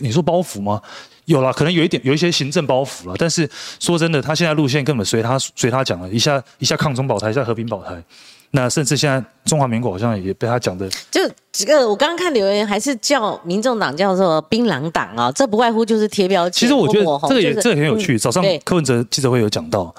[0.00, 0.80] 你说包袱吗？
[1.26, 3.46] 有了，可能有一点有一些行政包袱了，但是
[3.78, 8.02] 说真的，他现在路线根本随他随他讲了一下，一下抗中保台，一下和平保台。
[8.50, 11.20] 那甚至现在中华民国好像也被他讲的，就
[11.52, 16.60] 这个我刚刚看留言，还是叫民众党叫做槟榔党啊，这不外乎就是贴标签。
[16.60, 18.18] 其实我觉得这个也这个很有趣。
[18.18, 19.94] 早上柯文哲记者会有讲到，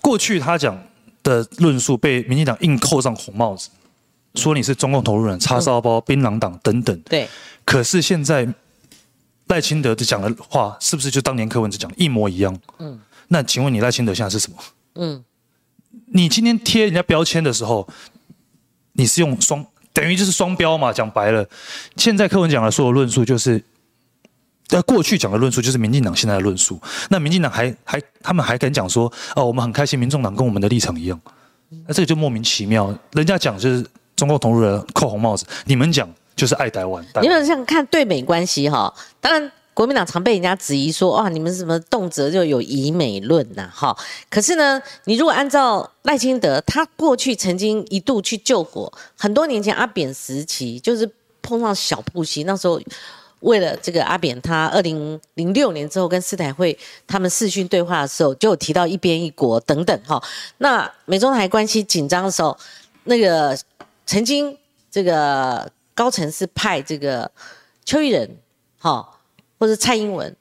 [0.00, 0.82] 过去他讲
[1.22, 3.68] 的论述被民进党硬扣上红帽子，
[4.34, 6.98] 说你是中共投入人、叉烧包、槟榔党等等。
[7.02, 7.28] 对。
[7.66, 8.48] 可是现在
[9.48, 12.58] 赖清德的讲的话，是不是就当年柯文哲讲一模一样？
[12.78, 12.98] 嗯。
[13.28, 14.56] 那请问你赖清德现在是什么？
[14.94, 15.22] 嗯。
[16.14, 17.88] 你今天贴人家标签的时候，
[18.92, 20.92] 你是用双等于就是双标嘛？
[20.92, 21.46] 讲白了，
[21.96, 23.62] 现在课文讲的所有论述就是，
[24.66, 26.80] 在过去讲的论述就是民进党现在的论述。
[27.08, 31.20] 那民进党还还他们还敢讲说哦，我们很开心，民众党跟我们的立场一样。
[31.86, 32.94] 那这个就莫名其妙。
[33.12, 37.02] 人家讲就是中共同路人扣红帽子，你们讲就是爱台湾。
[37.22, 39.50] 你们像看对美关系哈，当然。
[39.74, 43.96] 国民党常被人家质疑说：“哇，你们什么动辄就有以美论呐？”哈，
[44.28, 51.10] 可是呢，你如果按照赖清德，他过去曾经一度去救火，很多年前阿扁时期，就是
[51.40, 52.78] 碰上小布希，那时候
[53.40, 60.22] 为了这个阿扁，他二零零六年之后跟斯台会他们视讯对话的时候，就有提到一边一国等等哈。
[60.58, 62.54] 那美中台关系紧张的时候，
[63.04, 63.58] 那个
[64.04, 64.54] 曾经
[64.90, 67.30] 这个高层是派这个
[67.86, 68.36] 邱毅人，
[68.78, 69.08] 哈。
[69.62, 70.36] 或者蔡英文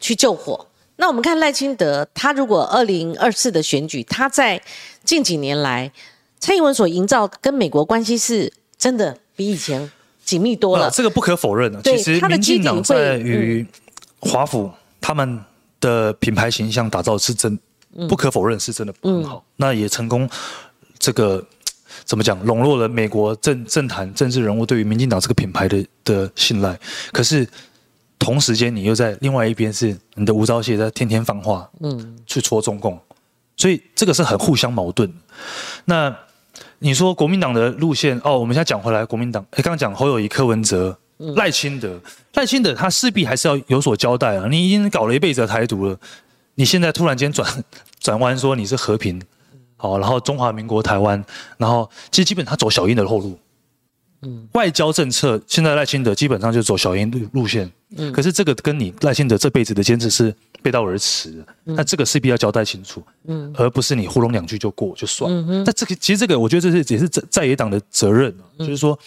[0.00, 4.60] 去救火，那我们看赖清德，他如果二零二四的选举，他在
[5.04, 5.92] 近几年来
[6.40, 9.88] 蔡英文所营造跟美国关系是真的比以前
[10.24, 10.90] 紧密多了。
[10.90, 11.80] 这个不可否认的。
[11.82, 13.64] 其实民进党在于
[14.18, 14.68] 华府
[15.00, 15.40] 他们
[15.78, 17.56] 的品牌形象打造是真，
[17.94, 19.44] 嗯不可否认是真的很好。
[19.54, 20.28] 那也成功
[20.98, 21.46] 这个
[22.04, 26.76] 怎么讲笼络了美国政政坛政治人物对于民进党这个品牌的的信赖。
[27.12, 27.48] 可是
[28.20, 32.96] 同时间你又在另外一边是你的吴钊燮在天天放话，嗯，去戳中共，
[33.56, 35.10] 所以这个是很互相矛盾。
[35.86, 36.14] 那
[36.78, 40.96] 你说国民党的路线哦，我们现在讲回来，国民党，哎，刚刚讲侯友谊、柯文哲、
[41.34, 41.98] 赖清德，
[42.34, 44.46] 赖清德他势必还是要有所交代啊。
[44.48, 45.98] 你已经搞了一辈子的台独了，
[46.56, 47.64] 你现在突然间转
[47.98, 49.20] 转弯说你是和平，
[49.76, 51.24] 好，然后中华民国台湾，
[51.56, 53.38] 然后其实基本他走小英的后路。
[54.52, 57.70] 外交政策现在赖清德基本上就走小英路路线，
[58.12, 61.30] 可是这个跟你赖清德这辈子的坚持是背道而驰。
[61.30, 63.02] 的，那这个势必要交代清楚，
[63.54, 65.64] 而不是你糊弄两句就过就算。
[65.64, 68.44] 那这个其实这个我觉得这是也是在在野党的责任啊。
[68.58, 68.98] 就是说，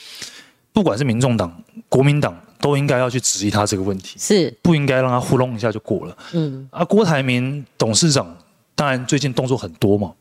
[0.72, 1.56] 不管是民众党、
[1.88, 4.52] 国民党，都应该要去质疑他这个问题，是。
[4.64, 6.18] 不应该让他糊弄一下就过了。
[6.32, 6.68] 嗯。
[6.72, 8.36] 啊，郭台铭董事长
[8.74, 10.12] 当然最近动作很多嘛，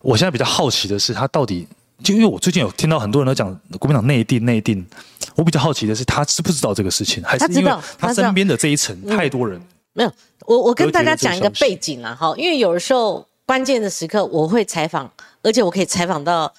[0.00, 1.68] 我现在比较好奇的是他到底。
[2.02, 4.86] 就因为我最近有听到很多人都讲国民党内定内定，
[5.34, 9.60] 我比较好奇的是他知不知道这个事情，还是因为他身边的这一层太多人，
[9.92, 10.12] 没有，
[10.46, 15.10] 我我跟大家讲一个背景啦，哈，因为有的时候关键的时刻我会采访，
[15.42, 16.52] 而且我可以采访到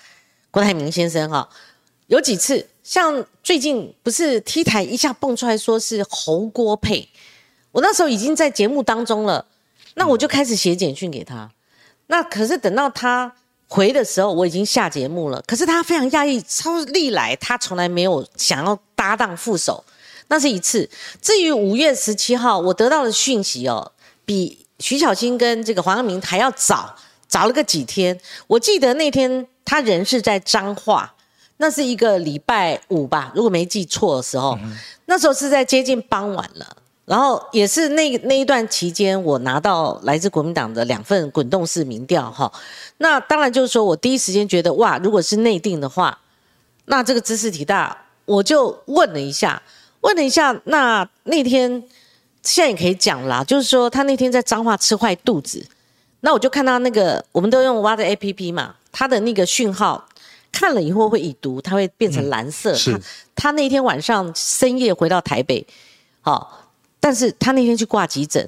[0.49, 1.47] 郭台铭先生哈。
[2.07, 7.09] 有几次，像最近不是 T 台一下蹦出来说是侯郭配，
[7.73, 9.45] 我那时候已经在节目当中了，
[9.95, 11.51] 那我就开始写简讯给他。
[12.07, 13.33] 那可是等到他
[13.67, 15.43] 回的时候，我已经下节目了。
[15.45, 19.83] 可是他非常讶异，超历来他从来没有想要搭档副手，
[20.29, 20.89] 那是一次。
[21.21, 23.91] 至于五月十七号，我得到的讯息哦，
[24.25, 26.95] 比徐小青跟这个黄阳明还要早，
[27.27, 28.17] 早了个几天。
[28.47, 31.13] 我记得那天他人是在彰化，
[31.57, 34.57] 那是一个礼拜五吧，如果没记错的时候，
[35.05, 36.77] 那时候是在接近傍晚了。
[37.07, 42.51] 然后也是那那一段期间，我拿到来自国民党的两份滚动式民调哈。
[42.97, 46.19] 那当然就是说我第一时间觉得哇，如果是内定的话，
[46.87, 49.61] 那这个知识体大，我就问了一下，
[50.01, 51.81] 问了一下，那那天
[52.43, 55.65] 现在也可以讲啦，就是说他那天在彰化吃坏肚子，
[56.19, 60.05] 那我就看到那个我们都用挖的 A P P 嘛，他的那个讯号
[60.51, 62.73] 看了以后会已读，它会变成蓝色。
[62.73, 62.99] 是他
[63.35, 65.65] 他那天晚上深夜回到台北，
[66.19, 66.66] 好、
[67.07, 68.45] 但是他那天去挂急诊，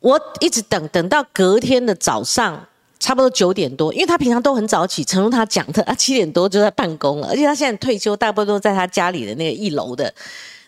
[0.00, 2.66] 我一直等等到隔天的早上。
[2.98, 10.12] 差不多九点多，因为他平常都很早起，诚如他讲的，他七点多就在办公了，而且他现在退休，大部分都在他家里的那个一楼的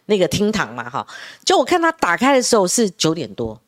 [0.04, 1.04] 那个厅堂嘛，哈。
[1.44, 3.60] 就我看他打开的时候是九点多，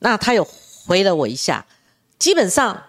[0.00, 0.44] 那他有
[0.86, 1.64] 回了我一下，
[2.18, 2.82] 基本上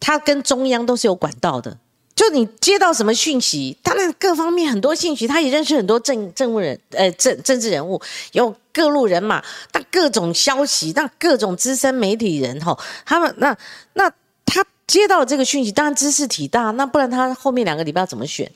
[0.00, 1.78] 他跟中央都是有管道的，
[2.24, 8.00] 就你接到什么讯息，当然各方面很多信息，他也认识很多政政务人，呃政政治人物，
[8.32, 9.44] 有各路人马，
[9.74, 13.54] 那各种消息，那各种资深媒体人哈，他们那
[13.92, 14.10] 那
[14.46, 18.50] 他接到这个讯息，当然知识体大，那不然他后面两个礼拜要怎么选？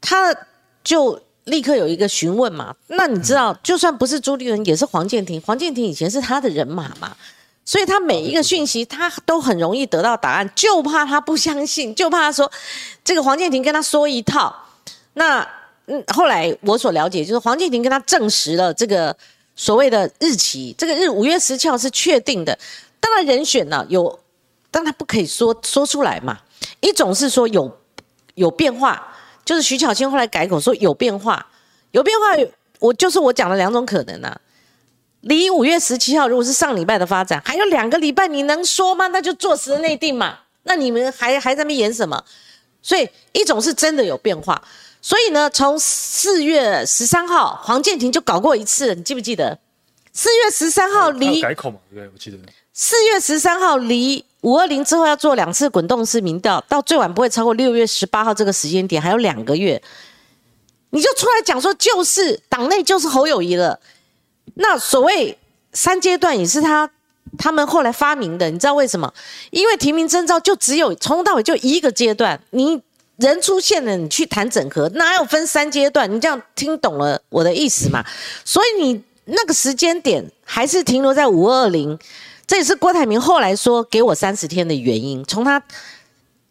[0.00, 0.34] 他
[0.82, 2.74] 就立刻有一个询问嘛。
[2.88, 7.16] 那你知道，就算不是朱立伦，也是黄建庭，黄建庭以前是他的人马嘛。
[7.66, 12.50] 所以他每一个讯息，他都很容易得到答案，就怕他不相信，就怕他说
[13.04, 14.54] 这个黄建庭跟他说一套。
[15.14, 15.46] 那
[15.86, 19.14] 嗯，后来我所了解，就是黄建庭跟他证实了这个
[19.56, 22.56] 所谓的日期，这个日五月十七号是确定的。
[23.00, 24.18] 当然人选呢有，
[24.70, 26.38] 但他不可以说说出来嘛。
[26.80, 27.76] 一种是说有
[28.34, 29.06] 有变化，
[29.44, 31.44] 就是徐巧芯后来改口说有变化，
[31.90, 34.40] 有变化，我就是我讲了两种可能啊。
[35.26, 39.08] 离五月十七号如果是上礼拜的发展，还有两个礼拜，你能说吗？
[39.08, 40.38] 那就坐实内定嘛。
[40.62, 42.22] 那你们还还在那边演什么？
[42.80, 44.60] 所以一种是真的有变化，
[45.02, 49.58] 所以呢，从四月十三号黄建庭就搞过一次，你记不记得？
[50.12, 51.78] 四月十三号离改口嘛？
[51.90, 52.10] 对不对？
[52.14, 52.38] 我记得
[52.72, 59.82] 四月十三号离五二零之后要做两次滚动式民调，到最晚不会超过六月十八号这个时间点，还有两个月，
[60.90, 63.80] 你就出来讲说就是党内就是侯友谊了。
[64.58, 65.38] 那所谓
[65.72, 66.90] 三阶段也是他
[67.38, 69.12] 他们后来发明的，你知道为什么？
[69.50, 72.80] 因为提名征召就只有从头到尾就一个阶段，你
[73.16, 76.10] 人出现了，你去谈整合，哪有分三阶段？
[76.10, 78.04] 你这样听懂了我的意思吗？
[78.44, 81.98] 所以你那个时间点还是停留在五二零，
[82.46, 85.22] 这也是郭台铭后来说给我三十天的原因。
[85.24, 85.62] 从他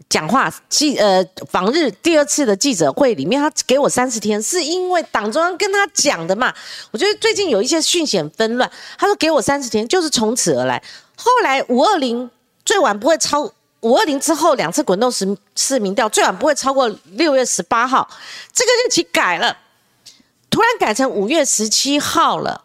[0.07, 6.53] 讲话记呃访日第二次的记者会里面，他给我三十天，是因为党中央跟他讲的嘛。
[6.91, 10.81] 我觉得最近有一些讯息很纷乱，他说给我三十天，就是从此而来。
[11.17, 12.29] 后来五二零
[12.63, 18.07] 最晚不会超五二零之后两次滚动式市民调，最晚不会超过六月十八号，
[18.53, 19.57] 这个日期改了，
[20.49, 22.63] 突然改成五月十七号了。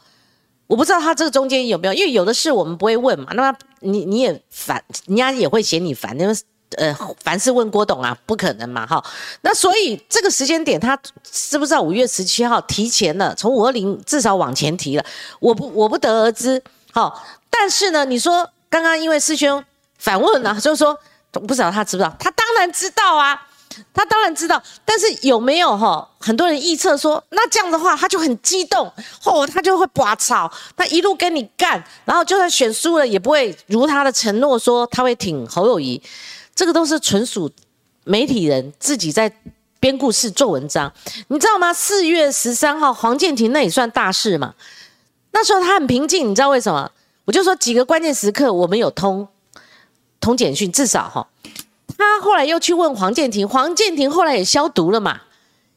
[0.67, 3.33] 我不知道他这个中间有没有，因为有的事我们不会问嘛。
[3.33, 6.35] 那么你你也烦，人家也会嫌你烦，因 为
[6.77, 9.05] 呃，凡是问郭董啊，不可能嘛，哈。
[9.43, 15.05] 那所以这个时间点，他知不知道五月十七号提前了，从五二零至少往前提了，
[15.41, 16.63] 我不我不得而知。
[16.93, 19.63] 好，但是呢，你说刚刚因为师兄
[19.99, 20.97] 反问了，就是说
[21.33, 23.47] 不知道他知不知道，他当然知道啊。
[23.95, 26.07] 他当然知道，但是有没有哈？
[26.19, 28.93] 很多人臆测说，那这样的话他就很激动，
[29.25, 36.03] 哦，他就会拔草，他一路跟你干，然后就算选输了，也不会如他的承诺说他会挺侯友谊。
[36.61, 37.51] 这个都是纯属
[38.05, 39.33] 媒体人自己在
[39.81, 40.93] 编故事做文章，
[41.29, 41.73] 你知道吗？
[41.73, 44.55] 四月十三号，黄建庭那也算大事嘛。
[45.33, 46.93] 那时候他很平静，你知道为什么？
[47.25, 49.27] 我就说几个关键时刻我们有通
[50.21, 51.27] 通简讯，至少哈。
[51.97, 55.23] 他后来又去问黄建庭，黄建庭后来也消毒了嘛？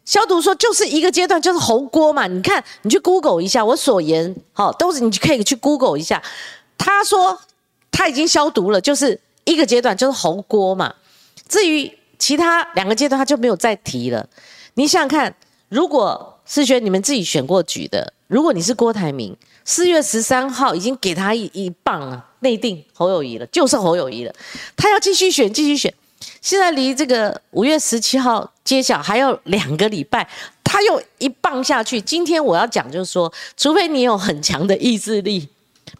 [0.03, 2.27] 消毒说就是一个阶段，就是侯锅嘛。
[2.27, 6.21] 你看，你去 Google 一下，我所言好都是你可以去 Google 一下。
[6.77, 7.39] 他说
[7.89, 10.93] 他已经消毒了，就是一个阶段，就是侯锅嘛。
[11.47, 14.27] 至于其他两个阶段，他就没有再提了。
[14.75, 15.35] 你想想看，
[15.69, 19.35] 如果世轩你们自己选过举的，如果你是郭台铭，
[19.65, 24.33] 四月十三号已经给他一一棒了，内定侯友谊了，就是侯友谊了，
[24.75, 25.93] 他要继续选，继续选。
[26.41, 30.27] 现在离这个五月十七号揭晓还有两个礼拜，
[30.63, 31.99] 他又一棒下去。
[32.01, 35.47] 今天我要讲就是说，除非你有很强的意志力，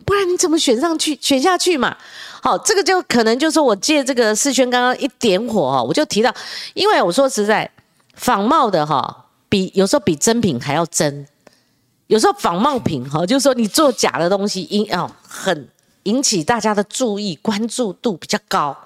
[0.06, 1.98] 不然你怎么选上去、选下去嘛？
[2.44, 6.30] 好，这个就可能就是我借这个世轩刚刚一点火哈，我就提到，
[6.74, 7.72] 因为我说实在，
[8.16, 11.26] 仿冒的哈，比有时候比真品还要真，
[12.08, 15.70] 有时候仿冒品哈，就是说你做假的东西引哦很
[16.04, 18.78] 引起大家的注意、关注度比较高。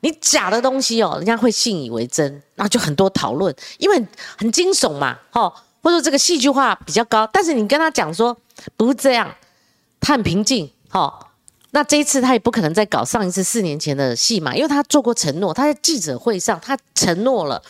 [0.00, 4.02] 你假的东西哦，人家会信以为真，那就很多讨论，因为
[4.38, 5.52] 很惊悚嘛，哈，
[5.82, 7.28] 或者这个戏剧化比较高。
[7.30, 8.34] 但是你跟他讲说
[8.78, 9.30] 不是这样，
[10.00, 11.23] 他很平静，哈。
[11.74, 17.60] 那这一次他也不可能再搞上一次四年前的戏嘛，因为他做过承诺，他在记者会上他承诺了，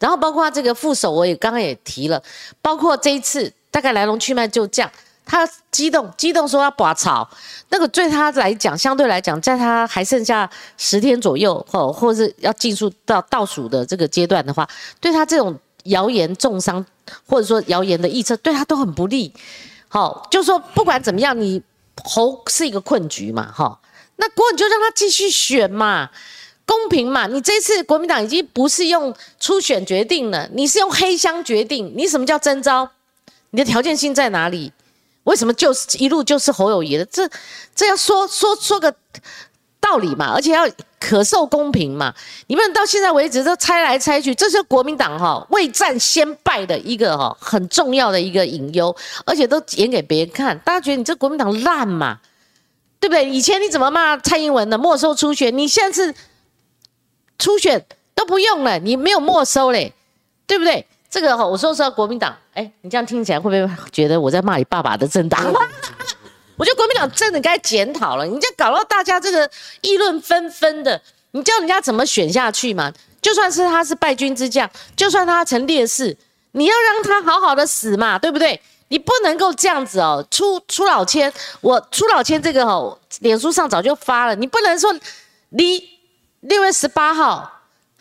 [0.00, 2.20] 然后包括这个副手我也刚刚也提了，
[2.60, 4.90] 包括这一次大概来龙去脉就这样。
[5.28, 7.28] 他激动，激动说要拔草，
[7.70, 14.68] 那个对他来讲，相对来讲，在他还剩下十天左右，或或是要进入到倒数的这个阶段的话，
[15.00, 16.84] 对他这种谣言重伤，
[17.26, 19.32] 或者说谣言的预测，对他都很不利。
[19.88, 21.60] 好，就说不管怎么样，你
[22.04, 23.80] 侯是一个困局嘛，哈，
[24.16, 26.10] 那国你就让他继续选嘛，
[26.64, 27.26] 公平嘛。
[27.26, 31.92] 你这次国民党已经不是用初选决定了，你是用黑箱决定。
[31.96, 32.90] 你什么叫征召？
[33.50, 34.72] 你的条件性在哪里？
[35.24, 37.04] 为什么就是一路就是侯友谊的？
[37.06, 37.28] 这
[37.74, 38.94] 这要说说说个
[39.88, 40.68] 道理嘛，而且要
[40.98, 42.12] 可受公平嘛。
[42.48, 50.58] 你们到现在为止都猜来猜去，这是国民党哈未战先败的一个哈很重要的一个隐忧，而且都演给别人看。
[50.60, 52.18] 大家觉得你这国民党烂嘛？
[52.98, 53.24] 对不对？
[53.30, 55.56] 以前你怎么骂蔡英文的没收初选？
[55.56, 56.12] 你现在是
[57.38, 59.92] 初选都不用了，你没有没收嘞，
[60.46, 60.84] 对不对？
[61.08, 65.40] 这个哈我说说国民党，哎，你这样听起来会不会觉得我在骂你爸爸的政党？
[66.56, 69.50] 我觉得国民党真的该检讨了，你这搞到大家这个
[69.82, 71.00] 议论纷纷的，
[71.32, 72.92] 你叫人家怎么选下去嘛？
[73.20, 76.16] 就算是他是败军之将，就算他成烈士，
[76.52, 78.60] 你要让他好好的死嘛，对不对？
[78.88, 84.94] 你不能够这样子哦，出出老千，我出老千这个哦，脸书上早就发了，你不能说
[85.50, 85.82] 离
[86.40, 87.55] 六月十八号。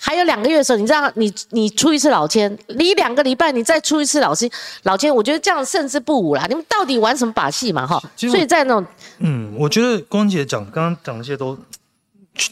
[0.05, 4.47] 还有两个月的时候，你这样，你你出一次老千，离两个礼拜你再出一次老千，
[4.83, 6.45] 老千，我觉得这样胜之不武啦。
[6.47, 7.87] 你们到底玩什么把戏嘛？
[7.87, 8.85] 哈，所以在那种，
[9.17, 11.57] 嗯，我觉得光姐讲刚刚讲那些都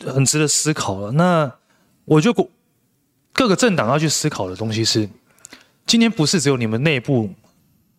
[0.07, 1.11] 很值得思考了。
[1.11, 1.51] 那
[2.05, 2.47] 我觉得
[3.33, 5.07] 各个政党要去思考的东西是，
[5.85, 7.29] 今天不是只有你们内部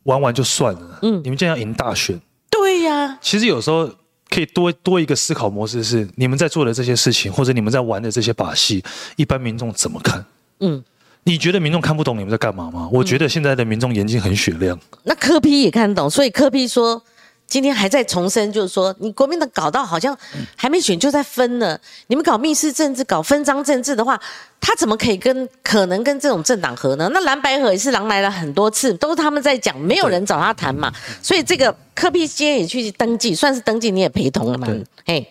[0.02, 3.88] 玩玩就算了，嗯，你们今天要赢大选，对呀，其实有时候。
[4.34, 8.82] 可以多多一个思考模式是，你们在做的这些事情，或者你们在玩的这些把戏，
[9.14, 10.24] 一般民众怎么看？
[10.60, 10.82] 嗯，
[11.22, 12.88] 你觉得民众看不懂你们在干嘛吗？
[12.92, 14.78] 我觉得现在的民众眼睛很雪亮。
[15.04, 17.02] 那柯批也看得懂，所以柯批说。
[17.46, 20.16] 今天还在重申，就是说，你国民党搞到好像
[20.56, 21.80] 还没选就在分了。
[22.08, 24.20] 你们搞密室政治、搞分赃政治的话，
[24.60, 27.08] 他怎么可以跟可能跟这种政党合呢？
[27.12, 30.92] 那蓝白合也是狼来了很多次，都是他们在讲，没有人找他谈嘛。
[31.22, 34.66] 所以这个柯碧今天也去登记，算是登记，你也陪同了嘛？
[35.04, 35.28] 嘿，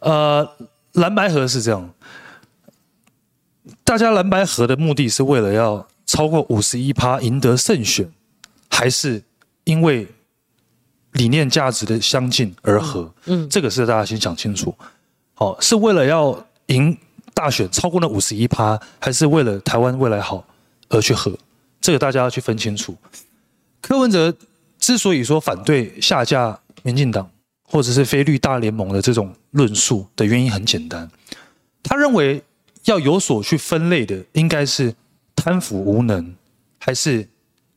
[0.00, 0.48] 呃，
[0.92, 1.90] 蓝白合是这样，
[3.82, 8.08] 大家蓝白合的目的是为了要超过五十一趴赢得胜选，
[8.70, 9.24] 还是
[9.64, 10.06] 因为？
[11.14, 14.72] 理念价值的相近而合，嗯，这个是大家先想清楚。
[15.34, 16.96] 好，是为了要赢
[17.32, 20.46] 大选超过那五十一趴，还是为了台湾未来好
[20.88, 21.36] 而去合？
[21.80, 22.96] 这个大家要去分清楚。
[23.80, 24.32] 柯文哲
[24.78, 27.30] 之所以说反对下架民进党
[27.62, 31.10] 或者是非绿大联盟的这种论述的原因很简单，
[31.82, 32.42] 他认为
[32.84, 34.94] 要有所去分类的，应该是
[35.36, 36.34] 贪腐无能
[36.78, 37.28] 还是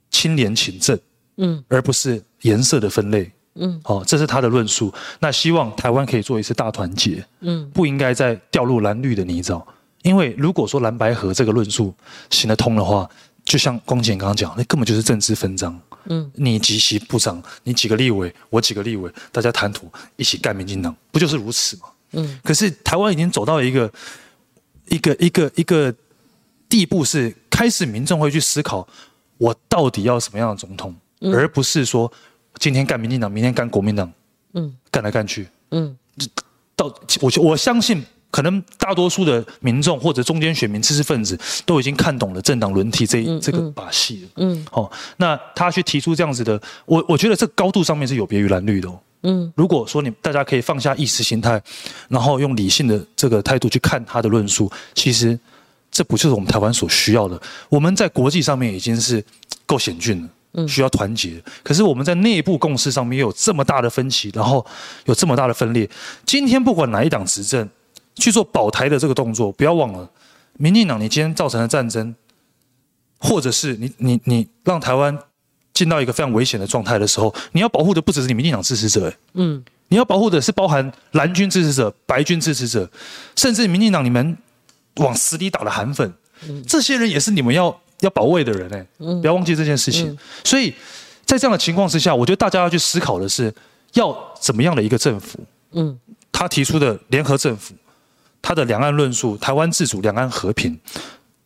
[0.10, 0.98] 清廉勤政，
[1.38, 3.32] 嗯，而不是颜色的分类。
[3.60, 4.94] 嗯，好，这是他的论述。
[5.20, 9.60] 那希望台湾可以做一次大团结，嗯，不应该再掉入蓝绿的泥沼。
[10.04, 11.92] 因为如果说蓝白河这个论述
[12.30, 13.10] 行得通的话，
[13.44, 15.76] 就像光简刚刚讲，那根本就是政治分赃。
[16.06, 21.84] 嗯，你几席部长，你几个立委，我几个立委，大家谈妥一起干民进党，不就是如此吗？
[22.12, 23.92] 嗯，可是台湾已经走到一个
[24.88, 25.92] 一个一个一个
[26.70, 28.88] 地步，是开始民众会去思考，
[29.40, 30.96] 我到底要什么样的总统，
[31.34, 32.14] 而不是说。
[32.60, 34.12] 今天干民进党，明天干国民党，
[34.54, 35.96] 嗯，干来干去，嗯，
[36.76, 36.86] 到
[37.22, 48.90] 我我相信，可能大多数的民众或者中间选民、知识分子都已经看懂了政党轮替这这个把戏了，嗯，哦，那他去提出这样子的，我我觉得这高度上面是有别于蓝绿的，
[49.24, 51.62] 嗯，如果说你大家可以放下意识形态，
[52.10, 55.40] 然后用理性的这个态度去看他的论述，其实
[55.92, 57.42] 这不就是我们台湾所需要的？
[57.70, 59.24] 我们在国际上面已经是
[59.66, 60.30] 够险峻了。
[60.66, 64.66] 需要团结，可是我们在内部共识上面有这么大的分歧，然后
[65.06, 65.88] 有这么大的分裂。
[66.26, 67.68] 今天不管哪一党执政，
[68.16, 70.10] 去做保台的这个动作，不要忘了，
[70.54, 72.16] 民进党你今天造成了战争，
[73.20, 75.20] 或者是你你你让台湾
[75.74, 82.90] 进到一个非常危险的状态的时候，你要保护的不只是你民进党支持者，嗯，你要保护的是包含蓝军支持者、白军支持者，
[83.36, 84.38] 甚至民进党你们
[84.96, 86.12] 往死里打的韩粉，
[86.66, 87.80] 这些人也是你们要。
[88.02, 90.18] 要保卫的人哎，不要忘记这件事情。
[90.44, 90.74] 所以
[91.26, 93.54] 在这样的情况之下，我觉得大家要去思考的是，
[93.94, 95.40] 要怎么样的一个政府？
[95.72, 96.00] 嗯，
[96.32, 97.74] 他提出的联合政府，
[98.42, 100.80] 他的两岸论述，台湾自主、两岸和平，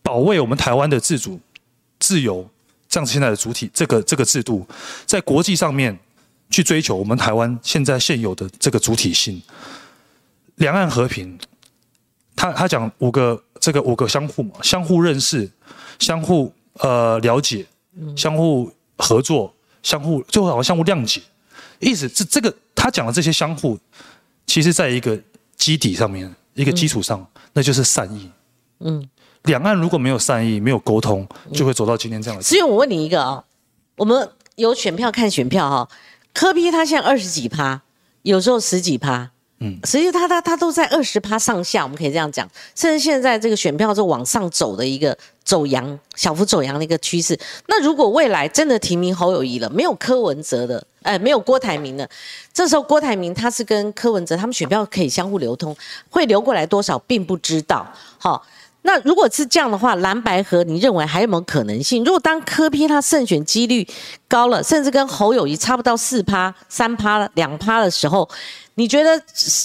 [0.03, 1.39] 保卫我们台湾的自主、
[1.99, 2.47] 自由，
[2.89, 4.67] 这样子现在的主体，这个这个制度，
[5.05, 5.97] 在国际上面
[6.49, 9.41] 去追求我们台湾现在现有的这个主体性，
[10.55, 11.39] 两岸和平。
[12.35, 15.49] 他他讲五个这个五个相互嘛，相互认识。
[15.99, 17.63] 相互呃了解，
[18.15, 19.53] 相互合作，
[19.83, 21.21] 相互就好像相互谅解，
[21.77, 23.77] 意思是这个他讲的这些相互，
[24.47, 25.15] 其实在一个
[25.55, 27.23] 基底上面，一个基础上，
[27.53, 28.31] 那就是善意。
[28.79, 29.07] 嗯，
[29.43, 32.41] 两岸如果没有善意，没有沟通，就会走到今天这样的。
[32.41, 33.43] 所以我问你一个啊，
[33.97, 35.89] 我们有选票看选票哈，
[36.33, 37.83] 科比他现在二十几趴，
[38.23, 39.30] 有时候十几趴。
[39.63, 42.49] 嗯，实际他他他都在二十趴上下，我们可以这样讲。
[42.75, 47.37] 甚至现在这个选票是往上走的一个走阳、小幅走阳的一个趋势。
[47.67, 52.09] 那如果未来真的提名侯友谊了，没有柯文哲的，哎，没有郭台铭的，
[52.51, 55.77] 这时候郭台铭他是跟柯文哲他们选票可以相互流通，
[56.09, 57.87] 会流过来多少并不知道。
[58.17, 58.43] 好，
[58.83, 62.03] 那如果是这样的话，蓝白河你认为还有没有可能性？
[62.03, 63.87] 如果当柯批他胜选几率
[64.27, 68.27] 高了，甚至跟侯友谊差不到四趴、三趴、两趴的时候？
[68.75, 69.21] 你觉得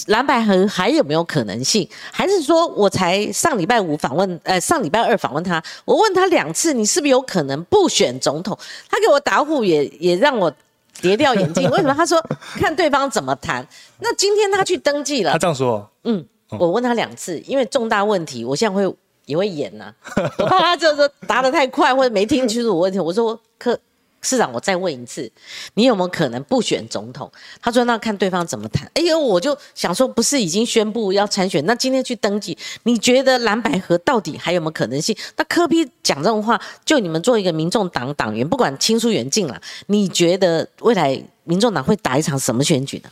[0.09, 1.89] 蓝白河还有没有可能性？
[2.13, 8.59] 还是说我才上礼拜五访问，呃，上礼拜二访问他，我问他两次，你是不是有可能不选总统？
[8.91, 10.53] 他给我答复也也让我
[11.01, 11.71] 跌掉眼镜。
[11.71, 11.95] 为什么？
[11.95, 12.23] 他说
[12.57, 13.67] 看对方怎么谈。
[14.01, 15.89] 那今天他去登记了，他这样说。
[16.03, 16.27] 嗯，
[16.59, 18.93] 我问他两次，因为重大问题，我现在会
[19.27, 19.93] 也会演呐，
[20.39, 22.99] 我怕他就是答得太快或者没听清楚问题。
[22.99, 23.79] 我说可。
[24.23, 25.31] 市长，我再问一次，
[25.75, 27.31] 你有没有可能不选总统？
[27.61, 31.65] 他说：“那看对方怎么谈。”哎呦，我就想说，不是已经宣布要参选？
[31.65, 35.17] 那今天去登记，你觉得蓝百合到底还有没有可能性？
[35.37, 43.11] 那柯批讲这种话，就你们做一个民众党党员，不管亲疏远近了，你觉得未来民众党会打一场什么选举呢？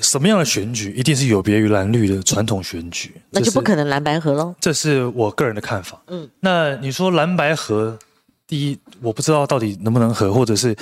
[0.00, 3.14] 什么样的选举一定是有别于蓝绿的传统选举？
[3.30, 4.54] 那就不可能蓝白合喽。
[4.60, 6.00] 这是我个人的看法。
[6.06, 7.98] 嗯，那你说蓝白合？
[8.46, 10.74] 第一，我不知道到底能不能合，或者是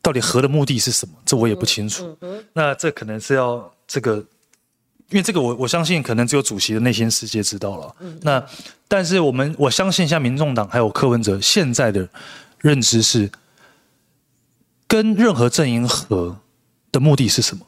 [0.00, 2.16] 到底合的目的是什么，这我也不清楚。
[2.52, 4.18] 那这可能是要这个，
[5.10, 7.96] 因为这个我我相信可能只有主席的内心世界知道了。
[7.98, 8.46] 嗯那
[8.86, 12.08] 但是我们我相信，像民众党还有柯文哲现在的
[12.60, 13.28] 认知是，
[14.86, 16.38] 跟任何阵营合
[16.92, 17.66] 的目的是什么？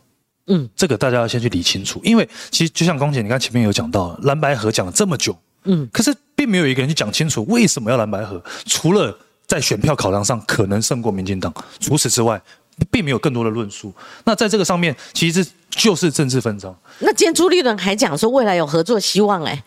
[0.51, 1.99] 嗯，这个大家要先去理清楚。
[2.05, 5.35] 因为其实就像光姐，你看前面有讲到蓝白河讲了这么久，
[5.65, 9.17] 嗯，可是并没有一个人去讲清楚为什么要蓝白河，除了。
[9.51, 12.41] 在选票考量上可能胜过民进党，除此之外，
[12.89, 13.93] 并没有更多的论述。
[14.25, 16.73] 那在这个上面，其实就是政治纷争。
[17.01, 19.65] 那今天朱立伦还讲说未来有合作希望，哎，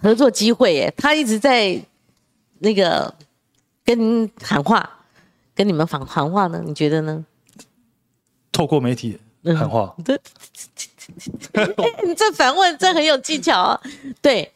[0.00, 1.76] 合作机会，哎，他一直在
[2.60, 3.12] 那个
[3.84, 4.88] 跟喊话，
[5.52, 6.62] 跟你们反喊话呢？
[6.64, 7.24] 你觉得呢？
[8.52, 9.18] 透过媒体
[9.52, 10.16] 喊话，对，
[12.06, 13.80] 你这反问这很有技巧啊。
[14.22, 14.50] 对，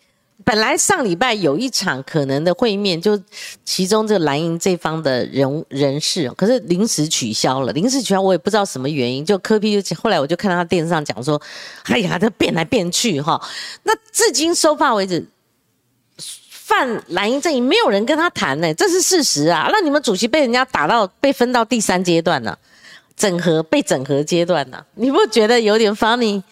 [0.45, 3.21] 本来上礼拜有一场可能的会面，就
[3.65, 7.73] 其中这个蓝营这方的人人士，可是临时取消了。
[7.73, 9.25] 临时取消，我也不知道什么原因。
[9.25, 11.41] 就柯批就后来我就看到他电视上讲说，
[11.85, 13.39] 哎呀，这变来变去哈。
[13.83, 15.27] 那至今收发为止。
[16.69, 19.71] 泛蓝营阵营没有人跟他谈呢，这是事实啊。
[19.73, 22.59] 那你们主席被人家打到被分到第三阶段了，
[23.19, 26.43] 整合被整合阶段啊，你不觉得有点 funny？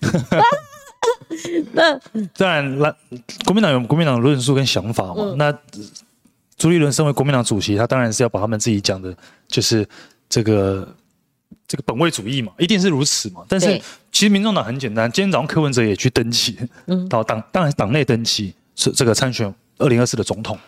[1.72, 1.98] 那
[2.36, 2.94] 当然，那
[3.44, 5.34] 国民党有国民党的论述跟想法嘛。
[5.36, 5.52] 那
[6.56, 9.16] 朱立伦身为国民党主席，他当然是要把他们自己讲的，
[9.48, 9.88] 就是
[10.28, 10.86] 这个
[11.66, 13.42] 这个本位主义嘛，一定是如此嘛。
[13.48, 13.80] 但是
[14.12, 16.58] 其实民众党很简单，今天早上柯文哲也去登记，
[17.08, 18.54] 到党当然党内登记。
[18.76, 20.58] 是这个参选二零二四的总统，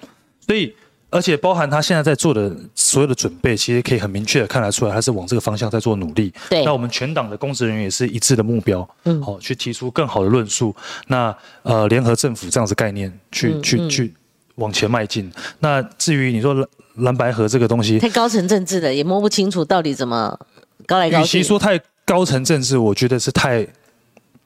[0.46, 0.74] 所以
[1.12, 6.32] 而且包含他现在在做的所有的准备，其实可以很明确的看得出来，他是往这个方向在做努力。
[6.48, 10.74] 对，那我们全党的公职人员也是一致的目标，嗯，好，去提出更好的论述。
[11.08, 14.14] 那呃，联合政府这样子概念，去去去
[14.54, 15.30] 往前迈进。
[15.60, 20.38] 那至于你说蓝蓝白河这个东西，太高层政治的，也摸不清楚到底怎么
[20.86, 21.22] 高来高去。
[21.22, 23.66] 与其说太高层政治，我觉得是太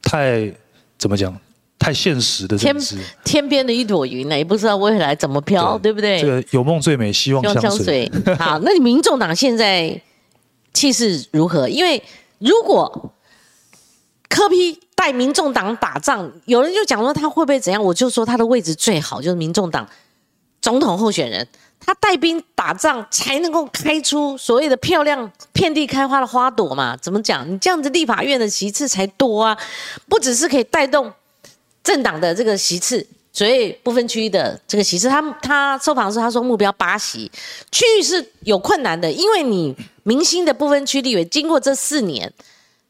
[0.03, 0.53] 太
[0.99, 1.33] 怎么讲？
[1.79, 2.75] 太现实的天
[3.23, 6.21] 天边的一朵云呢，也不知道未来怎么飘，对不对？
[6.21, 8.11] 这个有梦最美，希望相随。
[8.41, 10.01] 好，那你民众党现在
[10.73, 11.69] 气势如何？
[11.69, 12.03] 因为
[12.39, 13.13] 如果
[14.29, 17.83] 柯批带民众党打仗，有人就讲说他会不会怎样？
[17.85, 19.87] 我就说他的位置最好就是民众党
[20.61, 21.47] 总统候选人，
[21.79, 26.97] 他带兵打仗才能够开出所谓的漂亮遍地开花的花朵嘛？
[26.97, 27.49] 怎么讲？
[27.49, 29.57] 你这样子立法院的席次才多啊，
[30.09, 31.13] 不只是可以带动。
[31.87, 37.31] 政党的这个席次，所以不分区的这个席次，他他受访时他说目标八席，
[37.71, 39.73] 区域是有困难的，因为你
[40.03, 42.33] 明星的不分区立委经过这四年，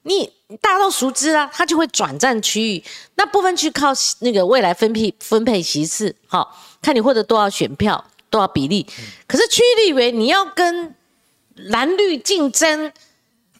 [0.04, 0.32] 你
[0.62, 2.82] 大家都熟知啦，他就会转战区域，
[3.16, 3.88] 那部分区靠
[4.20, 8.86] 那个未来分配分配席次，好看你获得多少选票多少比例，
[9.26, 10.94] 可是区域立委你要跟
[11.56, 12.90] 蓝绿竞争，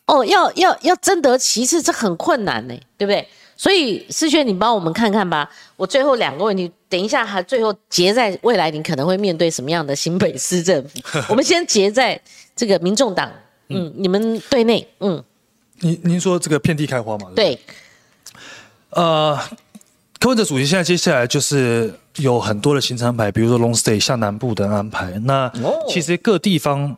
[0.07, 3.28] 哦，要要要争得席次，这很困难呢，对不对？
[3.57, 5.49] 所以思轩，你帮我们看看吧。
[5.77, 10.99] 我最后两个问题，等一下还最后结在未来，你可能会面对什么样的新北市政府？
[11.31, 12.21] 我们先结在
[12.55, 13.31] 这个民众党，
[13.69, 15.23] 嗯，你们对内，嗯。
[15.81, 17.31] 您您说这个遍地开花嘛？
[17.35, 17.59] 对。
[18.91, 19.39] 呃，
[20.19, 25.11] 柯文哲主席现在接下来就是有很多的行程安排，比如说 Long Stay 下南部的安排。
[25.25, 25.53] 那
[25.89, 26.97] 其实各地方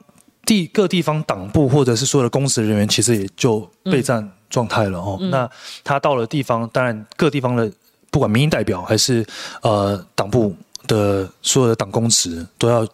[0.48, 4.28] 地各地方党部或者是所有的公职人员，其实也就备战。
[4.50, 5.46] 状态了哦，那
[5.84, 7.70] 他到了地方，当然各地方的
[8.10, 9.22] 不管民意代表还是
[9.60, 12.88] 呃党部的所有的党公职都要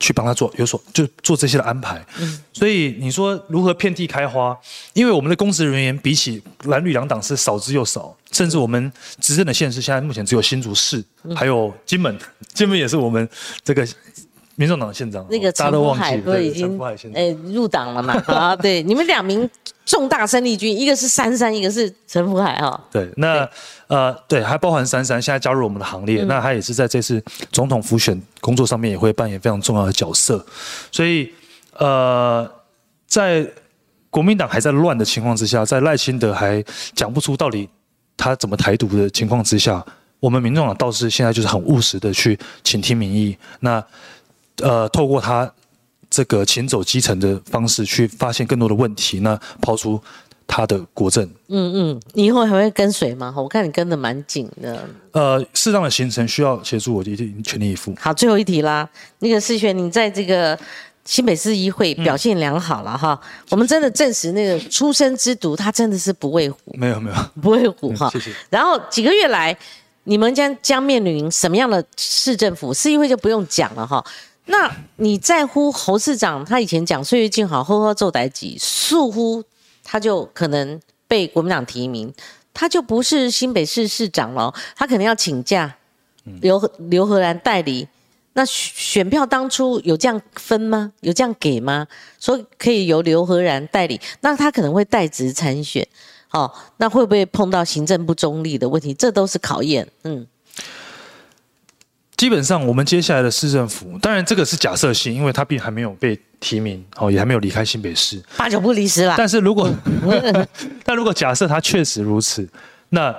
[0.00, 2.04] 去帮他做有所就做这些的安排。
[2.18, 4.58] 嗯，所以你说如何遍地开花？
[4.92, 11.00] 因为我们的公职人员比起蓝绿两党是少之又少，甚至我们执政的县市现在目前只有新竹市，
[11.36, 12.18] 还有金门，
[12.52, 13.28] 金门也是我们
[13.62, 13.86] 这个。
[14.56, 16.78] 民众党县长那个陈福海不是已经
[17.14, 18.14] 诶入党了嘛？
[18.28, 19.48] 啊，对，你们两名
[19.86, 22.78] 重大生力军，一个是珊珊，一个是陈福海哈。
[22.90, 23.48] 对，那
[23.86, 30.44] 呃，对，还包含珊珊现在加入我们的行列，那他也是在这次总统辅选工作上面也会扮演非常重要的角色。
[30.90, 31.32] 所以
[31.78, 32.48] 呃，
[33.06, 33.46] 在
[34.10, 36.62] 国民党还在乱的情况之下，在赖清德还
[36.94, 37.68] 讲不出到底
[38.16, 39.84] 他怎么台独的情况之下，
[40.20, 43.36] 我们民众党倒是现在就是很务实的去倾听民意。
[43.60, 43.82] 那
[44.58, 45.50] 呃，透过他
[46.10, 50.00] 这个勤走基层的方式去发现更多的问题，那抛出
[50.46, 51.24] 他的国政。
[51.48, 53.32] 嗯嗯，你以后还会跟随吗？
[53.36, 54.86] 我看你跟的蛮紧的。
[55.12, 57.94] 呃，适当的行程需要协助，我一定全力以赴。
[57.98, 58.86] 好，最后一题啦。
[59.20, 60.58] 那个世璇，你在这个
[61.04, 63.18] 新北市议会表现良好了哈。
[63.48, 66.58] 我们真的证实那个出生之毒，他真的是不畏虎。
[66.74, 68.10] 没有没有，不畏虎哈。
[68.10, 68.30] 谢谢。
[68.50, 69.56] 然后几个月来，
[70.04, 72.74] 你们将将面临什么样的市政府？
[72.74, 74.04] 市议会就不用讲了哈。
[74.46, 76.44] 那你在乎侯市长？
[76.44, 79.42] 他以前讲岁月静好，呵呵奏歹己，似乎
[79.84, 82.12] 他就可能被国民党提名，
[82.52, 84.52] 他就不是新北市市长了。
[84.74, 85.76] 他可能要请假，
[86.40, 87.86] 刘刘和然代理。
[88.34, 90.92] 那选票当初有这样分吗？
[91.00, 91.86] 有这样给吗？
[92.18, 95.86] 说可以由刘和然代理，那他可能会代职参选。
[96.32, 98.92] 哦，那会不会碰到行政不中立的问题？
[98.94, 99.86] 这都是考验。
[100.02, 100.26] 嗯。
[102.22, 109.16] 基本上，我们接下来的市政府，当然这个是假设性，因为他并还没有被提名，哦，也还没有离开新北市，八九不离十啦。
[109.18, 109.68] 但是如果，
[110.86, 112.48] 但如果假设他确实如此，
[112.90, 113.12] 那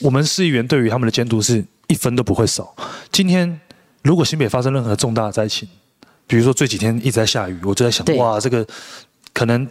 [0.00, 2.76] 我们市议员对于他们的监督是一分都不会少。
[3.10, 3.58] 今天
[4.02, 5.66] 如果新北发生任何重大灾情，
[6.26, 8.66] 比如说这几天一直在下雨，我就在想，哇，这个
[9.32, 9.66] 可能。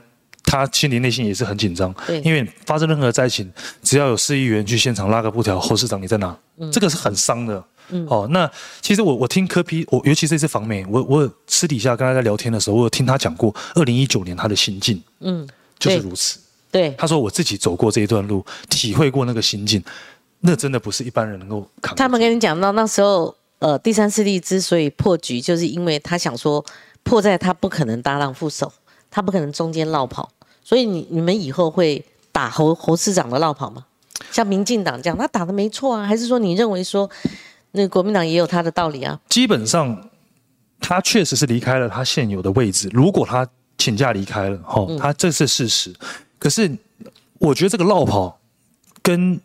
[0.46, 3.50] 他心里内心也是很紧张对，因为发生任何灾情，
[3.82, 6.38] 只要有市议员去现场拉个布条，侯市长你在哪？
[6.70, 7.64] 这个是很伤的。
[8.08, 8.50] 哦，那
[8.82, 16.40] 其实我我听柯批，我尤其这次访美，我我私底下跟他在聊天的时候，我有听他讲过，二零一九年他的心境嗯，就是如此。
[16.72, 19.84] 对，他说我自己走过这一段路，体会过那个心境，
[20.40, 21.96] 那真的不是一般人能够扛。
[21.96, 26.66] 他们跟你讲到那时候，呃，第三势力之所以破局，就是因为他想说
[27.04, 28.72] 破在他不可能搭档副手，
[29.12, 30.32] 他不可能中间绕跑，
[30.64, 33.86] 所以你你们以后会打侯侯市长的绕跑吗？
[34.32, 37.08] 像民进党这样，他打的没错啊，还是说你认为说
[37.74, 39.20] 那个国民党也有他的道理啊？
[39.28, 40.10] 基本上，
[40.80, 42.90] 他确实是离开了他现有的位置。
[42.94, 43.46] 如果他
[43.78, 45.94] 请假离开了，哈、嗯他这是事实。
[46.40, 46.72] 可是，
[47.40, 48.40] 我觉得这个绕跑
[49.02, 49.40] 跟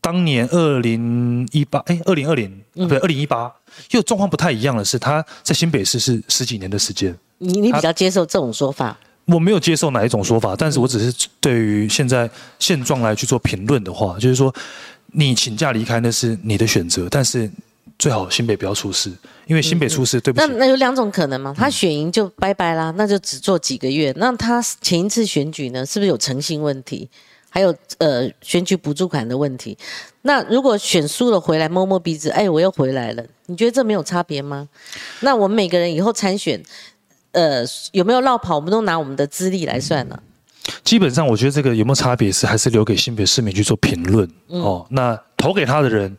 [0.00, 3.52] 当年二零一八，哎，二零二零嗯不对，二零一八
[3.90, 7.16] 又状况不太一样的是，他在新北市是十几年的时间。
[7.38, 8.98] 你你比较接受这种说法？
[9.26, 12.28] 我没有接受哪一种说法，但是我只是对于现在
[12.58, 14.52] 现状来去做评论的话，就是说，
[15.12, 17.50] 你请假离开那是你的选择，但是
[17.98, 19.12] 最好新北不要出事，
[19.46, 24.12] 因为新北出事，对不那起，那有两种可能嘛，他选赢就拜拜啦，那就只做几个月。
[24.16, 27.08] 那他前一次选举呢，是不是有诚信问题？
[27.50, 29.76] 还有呃选举补助款的问题？
[30.22, 34.66] 那如果选输了回来摸摸鼻子，哎，我又回来了，你觉得这没有差别吗？
[35.20, 36.62] 那我们每个人以后参选，
[37.32, 40.22] 呃，有没有绕跑，我们都拿我们的资历来算了。
[40.84, 44.86] 基本上我觉得这个有没有差别是还是留给新北市民去做评论、哦。
[44.90, 46.16] 那投给他的人，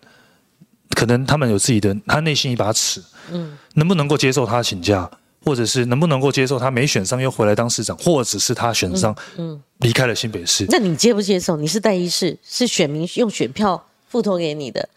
[0.90, 5.10] 可能他们有自己的他内心一把尺，嗯，能不能够接受他请假，
[5.46, 10.66] 或者是能不能够接受他没选上又回来当市长，或者是他选上，嗯，离开了新北市。
[10.70, 11.56] 那你接不接受？
[11.56, 14.90] 你是代议士，是选民用选票附托给你的。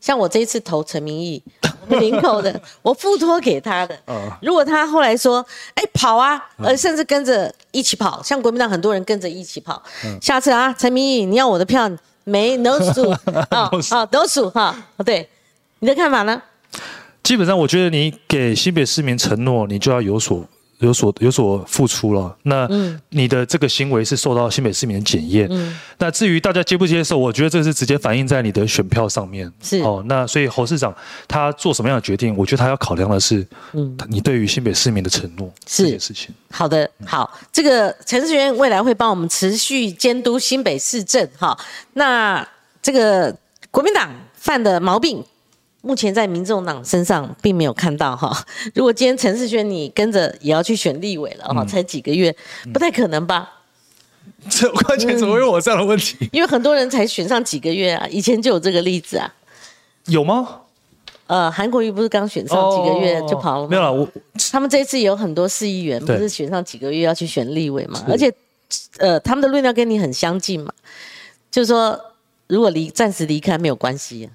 [0.00, 1.42] 像我这一次投陈明义，
[1.88, 3.98] 林口的， 我付托给他的。
[4.40, 9.82] 如果他后来说，哎，跑啊，呃，甚至跟着一起跑，像国民党很多人跟着一起跑。
[10.20, 11.90] 下次啊，陈明义，你要我的票
[12.24, 13.10] 没 no 数
[13.50, 15.28] 啊，好 no 数哈，对，
[15.80, 16.40] 你的看法呢？
[17.22, 20.44] 基本上，我觉得你给新北市民承诺，你就要有所
[20.86, 22.36] 有所有所付出了。
[22.42, 22.68] 那
[23.10, 25.48] 你的这个行为是受到新北市民的检验。
[25.98, 29.50] 那至于大家接不接受，我觉得这是直接反映在你的选票上面。
[29.62, 30.94] 是哦，那所以侯市长
[31.28, 36.34] 他做什么样的决定，我觉得他要考量的是，嗯，你对于新北市民的承诺是这件事情。
[36.50, 41.56] 好的，好，这个陈世源未来会帮我们持续监督新北市政哈。
[41.94, 42.46] 那
[42.82, 43.34] 这个
[43.70, 45.24] 国民党犯的毛病，
[45.82, 48.34] 目前在民众党身上并没有看到哈。
[48.74, 52.34] 如果今天陈世轩你跟着也要去选立委了哈，才几个月，
[52.72, 53.58] 不太可能吧？
[54.48, 56.16] 这关键怎么会有我这样的问题？
[56.32, 59.32] 因为很多人才选上几个月啊，以前就有这个例子啊。
[60.06, 60.60] 有吗？
[61.28, 63.66] 呃，韩国瑜不是刚选上几个月就跑了吗？
[63.66, 64.08] 哦没有了，我
[64.50, 68.04] 他们这一次有很多市议员，不是选上几个月要去选立委嘛？
[68.08, 68.32] 而且，
[68.98, 70.72] 呃，他们的论调跟你很相近嘛，
[71.50, 71.98] 就是说，
[72.48, 74.28] 如果离暂时离开没有关系、啊，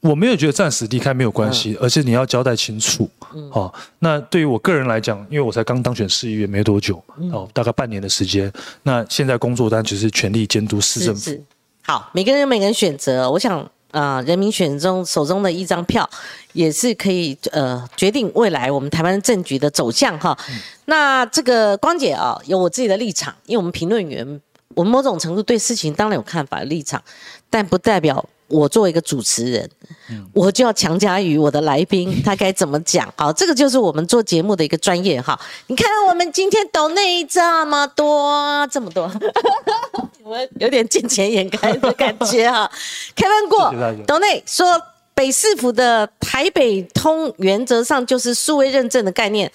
[0.00, 3.08] 我没有觉得暂时离开没有关系，嗯而是你要交代清楚。
[3.52, 8.50] 哦，那对于我个人来讲，因为我才刚当选市议员没多久，嗯哦，大概半年的时间。
[8.84, 11.20] 那现在工作单只是全力监督市政府。
[11.20, 11.42] 是
[11.82, 16.08] 好，每个人有每个人选择，我想啊、呃人民选中手中的一张票，
[16.52, 20.38] 也是可以呃决定未来我们台湾政局的走向哈。
[20.84, 24.40] 那这个光姐啊，有我自己的立场，因为我们评论员，
[24.74, 27.02] 我们某种程度对事情当然有看法、立场，
[27.50, 29.70] 但不代表我作为一个主持人，
[30.32, 33.12] 我就要强加于我的来宾 他该怎么讲。
[33.16, 35.38] 好，这个就是我们做节目的一个专业哈。
[35.66, 39.10] 你看我们今天抖内这么多，这么多。
[40.24, 42.70] 我有点见钱眼开的感觉哈。
[43.14, 44.80] Kevin 过谢谢大家董内说，
[45.14, 49.50] 北市府的台北通原则上就是数位认证的概念，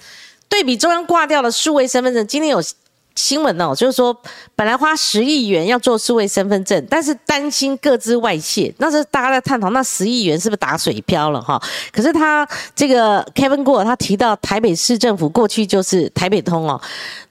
[0.48, 2.62] 对比中央挂掉了数位身份证，今天有。
[3.16, 4.16] 新闻哦，就是说
[4.56, 11.60] 本来花十亿元要做数位身份证，但是担心各自外泄，那是大家在探讨那十亿元是不是打水漂了哈？
[11.92, 16.80] 可是他这个 Kevin 过他提到台北市政府过去就是台北通哦，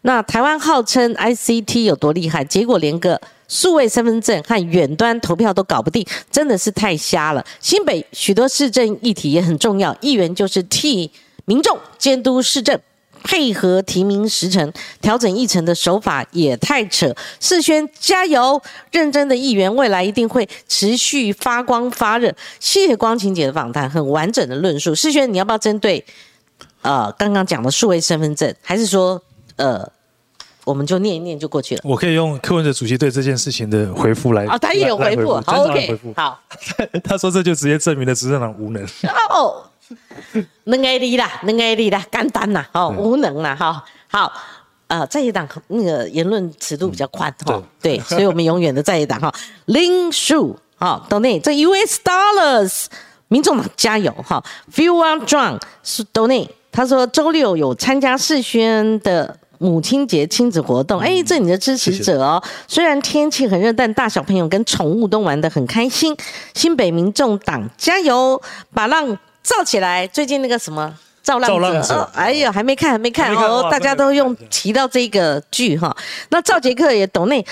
[0.03, 3.19] 那台湾号称 ICT 有多厉害，结果连个
[3.49, 7.45] 数位身份证和远端投票都搞不定，真的是太瞎了。
[7.59, 11.11] 新北许多市政议题也很重要，议员就是替
[11.43, 12.79] 民众监督市政。
[13.23, 14.71] 配合提名时程，
[15.01, 17.13] 调整议程的手法也太扯。
[17.39, 18.61] 世轩加油，
[18.91, 22.33] 认真的议员未来一定会持续发光发热。
[22.59, 24.93] 谢谢光晴姐的访谈，很完整的论述。
[24.93, 26.03] 世轩，你要不要针对
[26.81, 29.21] 呃刚刚讲的数位身份证，还是说
[29.55, 29.89] 呃
[30.65, 31.81] 我们就念一念就过去了？
[31.83, 36.39] 我可以用柯文哲主席对这件事情的回复来哦，他也有回复，好，OK，好，
[37.03, 38.81] 他说这就直接证明了执政党无能。
[39.29, 39.61] 哦，
[40.65, 44.31] 能 A 力啦，能 A 力啦，简单啦，哦，无能啦，哈，好，
[44.87, 49.33] 呃，在野党那个言论尺度比较宽哈，对，所以我们永远的在野党哈。
[49.65, 52.85] 林树好，donate 这 US dollars，
[53.27, 54.43] 民众党加油哈。
[54.73, 62.43] Feel one drunk 是 donate，他说周六有参加世轩的母亲节亲子活动，哎，这你的支持者哦。
[62.67, 66.15] 虽然天气很热，但大小朋友跟宠物都玩得很开心。
[66.53, 68.41] 新北民众党加油，
[68.73, 70.07] 把浪造起来。
[70.07, 70.91] 最近那个什么？
[71.21, 75.95] 造浪者，哎呀，还没看，还没看哦，大家都用提到这个剧哈。
[76.31, 77.45] 那赵杰克也懂那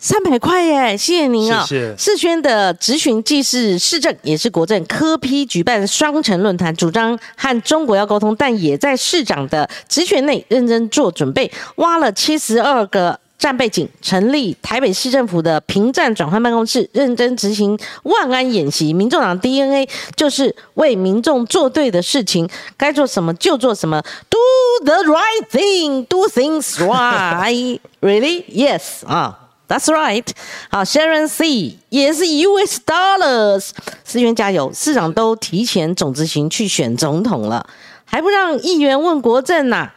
[0.00, 1.64] 三百块耶，谢谢您啊。
[1.96, 4.84] 世轩的执询既是市政，也是国政。
[4.86, 13.20] 科批举办双城论坛，主张和中国要沟通，但也在市长的职权内认真做准备，挖了七十二个。
[13.42, 18.92] 战背景，成立台北市政府的平战转换办公室，认真执行万安演习。
[18.92, 24.38] 民众党 DNA 就是为民众做对的事情，该做什么就做什么，Do
[24.84, 27.80] the right thing, do things right.
[28.00, 28.44] Really?
[28.44, 29.04] Yes.
[29.08, 29.36] 啊
[29.66, 30.28] ，That's right.
[30.70, 33.70] 好，Sharon C 也是 US dollars。
[34.04, 37.66] 思源加油，市长都提前总执行去选总统了，
[38.04, 39.90] 还不让议员问国政呐？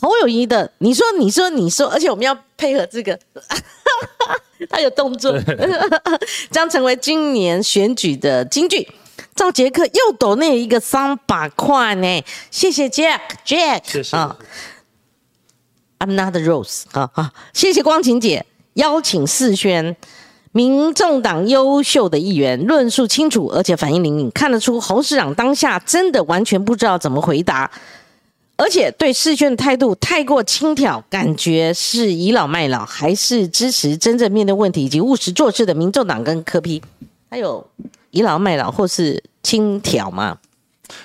[0.00, 3.18] 侯友谊的，你说，你说，你说，而且我们要配合这个，
[4.70, 5.38] 他有动作，
[6.50, 8.88] 将成为今年选举的金句。
[9.34, 14.36] 赵杰克又抖那一个三百块呢，谢谢 Jack，Jack，谢谢啊
[15.98, 19.96] ，I'm not Rose，啊啊，谢谢光晴姐邀请世轩，
[20.52, 27.70] 民众党优秀的议员论述清楚，而且反应灵敏，看得出侯市长当下真的完全不知道怎么回答。
[28.62, 36.80] 而且对世轩的态度太过轻佻，感觉是倚老卖老，还是支持真正面对问题以及务实做事的民众党跟柯批？
[37.28, 37.66] 还有
[38.12, 40.38] 倚老卖老或是轻佻吗？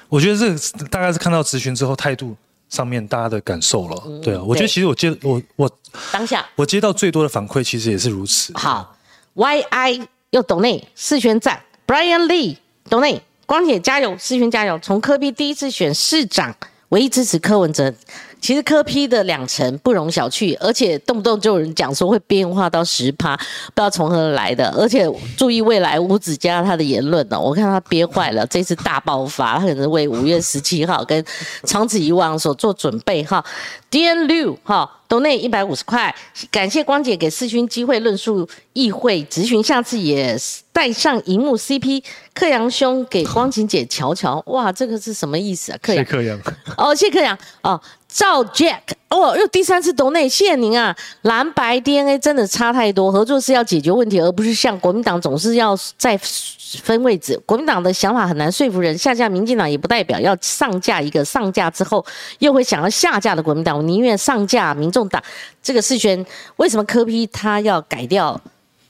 [0.08, 0.56] 我觉得这
[0.92, 2.36] 大概是看到咨询之后态度
[2.70, 4.04] 上面大家的感受了。
[4.22, 5.72] 对啊，我觉得其实我接我我
[6.12, 8.54] 当下我接到最多的反馈其实也是如此。
[8.56, 8.96] 好
[9.34, 16.56] ，Y I 又懂内世轩赞，Brian Lee 懂内光铁加油，世轩加油，从柯比第一次选市长。
[16.90, 17.94] 唯一支持柯文哲，
[18.40, 24.70] 其实柯批的两成不容小觑，而且动不动就有人讲说会变化到十趴，不知道从何来的。
[24.78, 31.24] 而且注意未来吴子嘉他的言论呢，我看他憋坏了，这次大爆发，他可能为五月十七号跟
[31.64, 33.44] 长此以往所做准备哈。
[33.90, 36.14] D N 六哈，都内一百五十块，
[36.52, 40.38] 感谢光姐给世勋机会论述议会咨询，下次也
[40.72, 42.04] 带上荧幕 C P，
[42.34, 45.80] 克阳兄给光晴姐瞧瞧，哇，这个是什么意思啊？
[45.84, 46.40] 谢克阳，
[46.78, 47.82] 哦，谢克阳，哦。
[48.10, 48.80] 赵 Jack，
[49.10, 50.96] 哦，又第三次懂内，谢谢您啊！
[51.24, 57.38] 蓝白 DNA 真的差太多，合作是要解决问题，而不是像国民党总是要再分位置。
[57.46, 62.04] 国民党的想法很难说服人，下架民进党也不代表要上架一个上架之后
[62.40, 63.78] 又会想要下架的国民党。
[63.78, 65.22] 我宁愿上架民众党。
[65.62, 66.26] 这个世轩，
[66.56, 68.40] 为什么柯批他要改掉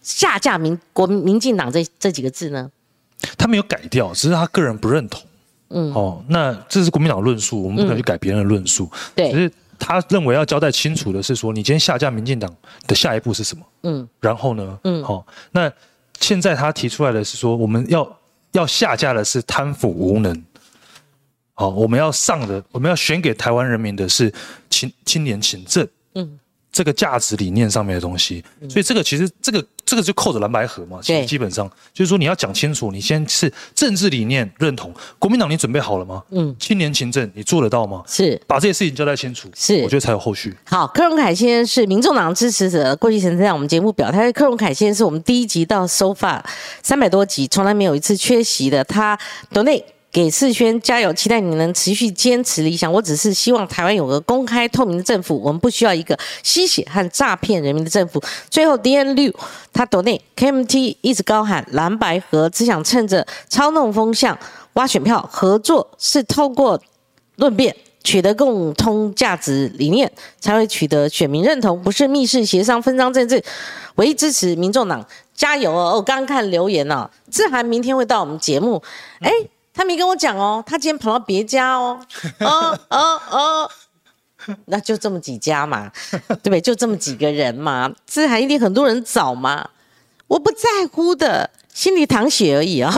[0.02, 2.72] 下架民国民进党这这几个字呢？
[3.38, 5.22] 他没有改掉，只是他个人不认同。
[5.70, 8.90] 嗯，哦，那这是国民党论述，我们不可能去改别人的论述。
[9.14, 12.56] 对，只是他认为要交代清楚的是说，你今天下架民进党
[12.88, 13.66] 的下一步是什么？
[13.84, 14.80] 嗯，然后呢？
[14.86, 15.70] 嗯，好，那
[16.22, 18.18] 现在他提出来的是说，我们要
[18.54, 20.44] 要下架的是贪腐无能。
[21.54, 24.32] 好，我们要上的，我们要选给台湾人民的是
[24.70, 25.86] 青青年勤政。
[26.18, 26.40] 嗯。
[26.70, 36.22] 这个价值理念上面的东西，所以这个其实这个这个就扣着蓝白合嘛，其实基本上就是说你要讲清楚，你先是政治理念认同，国民党你准备好了吗？
[36.30, 38.04] 嗯，青年勤政你做得到吗？
[38.06, 40.56] 是，把这些事情交代清楚，是，我觉得才有后续。
[40.66, 44.32] 好，柯荣凯先生是民众党支持者，过去曾在我们节目表态。
[44.32, 46.46] 柯荣凯先生是我们第一集到收发
[46.84, 49.18] 三百多集，从来没有一次缺席的，他
[49.52, 49.84] 国内。
[50.10, 52.92] 给世轩加油，期待你能持续坚持理想。
[52.92, 58.20] 我只是希望台湾有个公开透明的政府，我们不需要一个吸血和诈骗人民的政府。
[58.50, 59.32] 最后，D N 六
[59.72, 64.36] 他抖内 K M T 一直高喊蓝白合，只想趁着操弄风向
[64.74, 65.22] 挖选票。
[65.32, 66.82] 合作是透过
[67.36, 73.44] 论辩取得共通价值理念，才会取得选民认同，不是密室协商分赃政治。
[73.96, 75.06] 唯一支持民众党
[75.36, 75.96] 加油哦！
[75.96, 78.82] 我刚刚看留言哦，志涵明天会到我们节目，
[79.20, 79.30] 哎。
[79.78, 82.00] 他没跟我讲哦，他今天跑到别家哦，
[82.42, 83.72] 哦哦哦，
[84.66, 86.60] 那就这么几家嘛， 对不对？
[86.60, 89.70] 就这么几个人嘛，这还一定很多人找嘛，
[90.26, 92.92] 我不在乎的，心里淌血而已啊。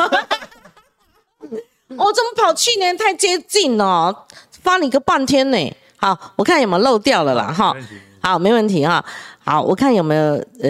[1.89, 4.25] 我 怎么跑去年太接近了，
[4.63, 5.75] 发你个半天呢？
[5.97, 7.75] 好，我看有没有漏掉了啦，哈。
[8.21, 9.03] 好，没问题哈。
[9.43, 10.69] 好，我看有没有呃，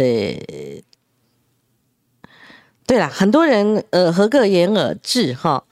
[2.87, 5.63] 对了，很多人呃，合个言而至哈。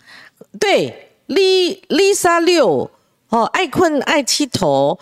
[0.60, 2.90] 对，Lisa 六
[3.30, 4.98] 哦，爱困爱七头，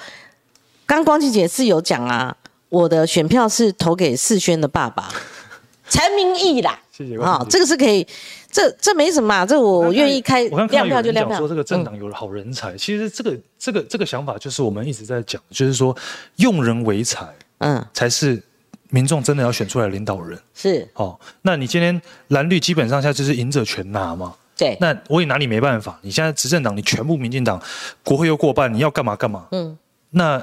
[0.85, 2.35] 刚光琪姐是有讲啊，
[2.69, 5.09] 我的选票是投给世轩的爸爸
[5.89, 6.79] 陈明义啦。
[6.91, 8.05] 谢谢光琪姐这个是可以，
[8.49, 11.37] 这这没什么啊，这我愿意开亮票就亮票。
[11.37, 15.95] 讲说这个政党有了好人才，其实这个这个这个想法就是我们一直在讲，就是说
[16.37, 17.25] 用人为才
[17.59, 18.41] 嗯，嗯，才是
[18.89, 20.39] 民众真的要选出来的领导人。
[20.53, 24.33] 是哦，那你今天蓝绿基本上现在就是赢者全拿嘛。
[24.57, 27.61] 对，那我也拿你没办法，你现在执政党，你全部民进党，
[28.03, 29.47] 国会又过半，你要干嘛干嘛？
[29.51, 29.77] 嗯
[30.11, 30.41] 那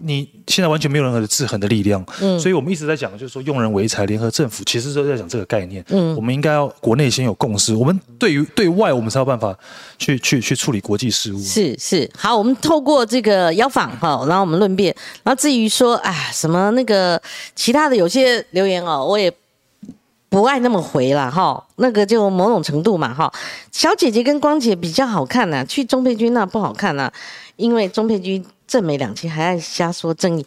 [0.00, 5.84] 你现在完全没有任何的制衡的力量，嗯所以我们一直在讲，就是说用人为才，联合政府，其实都在讲这个概念。
[5.88, 9.54] 嗯我们应该要国内先有共识，我们对于对外，我们才有办法
[9.98, 11.42] 去去去处理国际事务。
[11.42, 17.20] 是是，好，我们透过这个邀访哈，然后我们论辩，然后至于说，啊，什么那个
[17.54, 19.30] 其他的有些留言哦，我也
[20.28, 23.32] 不爱那么回了哈，那个就某种程度嘛哈。
[23.72, 27.10] 小姐姐跟光姐比较好看呐、去钟佩君那不好看呐、
[27.56, 30.44] 因为钟佩君正美两期还爱瞎说正义，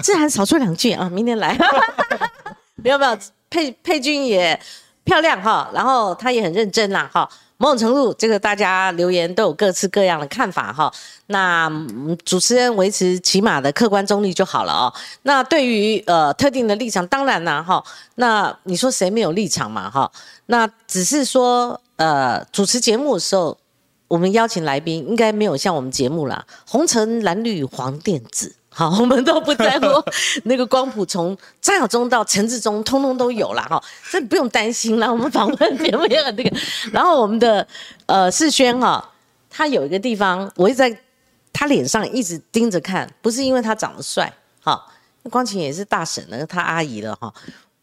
[0.00, 1.56] 自然少说两句啊，明天来。
[2.76, 3.16] 没 有没有，
[3.48, 4.58] 佩佩君也
[5.04, 7.28] 漂亮哈，然后她也很认真啦哈。
[7.58, 10.92] 某种程度，这个大家留言都有各式各样的看法哈。
[11.28, 11.70] 那、
[12.24, 14.92] 主持人维持起码的客观中立就好了哦。
[15.22, 17.82] 那对于呃特定的立场，当然啦哈。
[18.16, 20.10] 那你说谁没有立场嘛哈？
[20.46, 23.56] 那只是说呃主持节目的时候，
[24.08, 28.54] 我们邀请来宾应该没有像我们节目啦，红橙蓝绿黄靛紫。
[28.76, 29.86] 好，我们都不在乎
[30.44, 33.66] 那个光谱，从张晓忠到陈志忠，通通都有啦。
[33.70, 35.10] 哈，这不用担心啦。
[35.10, 36.54] 我们访问节目也很那个。
[36.92, 37.66] 然后我们的
[38.04, 39.02] 呃世轩哈，
[39.48, 41.00] 他有一个地方，我一直在
[41.54, 44.30] 他脸上一直盯着看，不是因为他长得帅，
[44.62, 44.78] 哈，
[45.30, 47.32] 光晴也是大婶了，他阿姨了哈。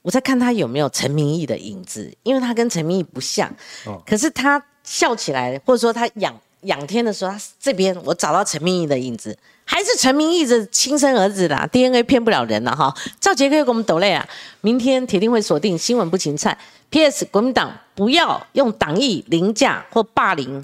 [0.04, 3.50] 我在看他有没有陈明义的影子，因为他跟陈明义不像，
[3.88, 12.94] 哦可是他笑起来，或者说他仰仰天的时候，他这边我找到陈明义的影子，还是陈明义的亲生儿子啦，DNA 骗不了人了哈。
[13.20, 14.28] 赵杰哥又给我们抖泪啊，
[14.62, 16.58] 明天铁定会锁定新闻不芹菜。
[16.90, 17.26] P.S.
[17.26, 20.64] 国民党不要用党意凌驾或霸凌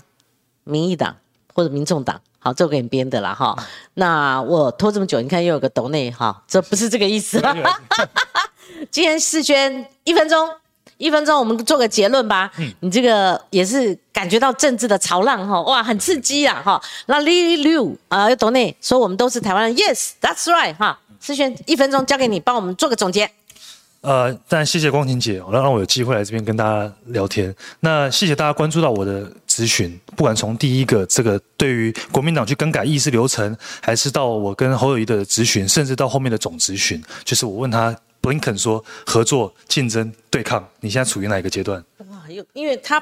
[0.64, 1.16] 民意党
[1.54, 2.22] 或者民众党。
[2.38, 3.58] 好，这我给你编的啦哈。
[3.96, 7.42] 那我拖这么久，你看又有个抖内哈，这不是这个意思。
[8.92, 10.50] 今天世轩一分钟，
[11.00, 12.52] 一分钟，我们做个结论吧。
[12.82, 16.80] 你这个也是感觉到政治的潮浪哈，哇，很刺激啊哈。
[17.08, 21.00] 那 Lily Liu 啊，又懂内说我们都是台湾人，Yes，that's right 哈。
[21.22, 23.32] 思轩一分钟交给你，帮我们做个总结。
[24.02, 27.54] 呃，但谢谢光晴姐，让让我有机会来这边跟大家聊天。
[27.80, 41.84] 那谢谢大家关注到我的咨询，不管从第一个这个对于国民党去更改议事流程，还是到我跟侯友谊的咨询，甚至到后面的总咨询，就是我问他布林肯说合作、竞争、对抗，你现在处于哪一个阶段？
[42.10, 43.02] 哇，又因为他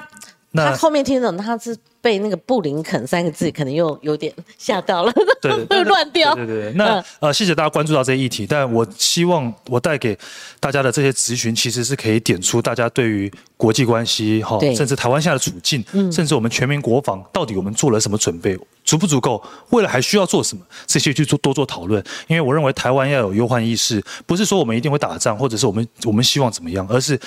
[0.54, 5.12] 他后面听懂他是被那个布林肯三个字可能又有点吓到了，
[5.42, 6.34] 对对对 会乱掉。
[6.34, 10.18] 对对对，那、嗯呃，谢谢大家关注到这一议题，但我希望我带给
[10.60, 18.58] 大家的这些咨询，其实是可以点出大家对于国际关系哈甚至台湾现在的处境，甚至我们全民国防到底我们做了什么准备，
[18.88, 22.04] 足不足够，未来还需要做什么，这些去做多做讨论。
[22.28, 27.20] 因为我认为台湾要有忧患意识，不是说我们一定会打仗，或者是我们我们希望怎么样，而是。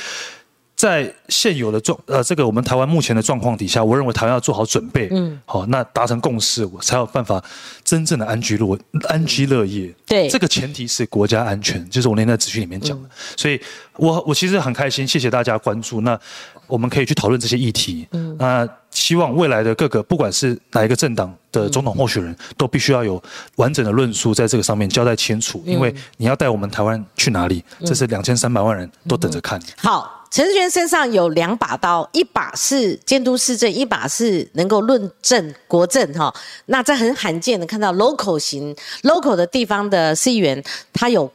[0.80, 7.44] 在现有的状呃这个我们台湾目前的状况底下，我认为台湾要做好准备，嗯，好，那达成共识，我才有办法
[7.84, 9.94] 真正的安居乐安居乐业。
[10.06, 13.06] 对这个前提是国家安全，就是我那天在咨询里面讲的。
[13.36, 13.60] 所以
[13.98, 16.00] 我我其实很开心，谢谢大家关注。
[16.00, 16.18] 那
[16.66, 18.08] 我们可以去讨论这些议题。
[18.12, 23.22] 嗯，那希望未来的各个不管是哪一个政党的总统候选人，都必须要有
[23.56, 29.60] 完整的论述在这个上面交代清楚，因为你要带我们台湾去哪里，这是两千三百万人都等着看。
[29.76, 30.16] 好。
[30.30, 36.32] 陈志全身上有两把刀，一把是监督市政，一把是能够论证国政哈。
[36.66, 40.62] 那这很罕见的看到 local 型 local 的地方的市议员，
[40.92, 41.28] 他有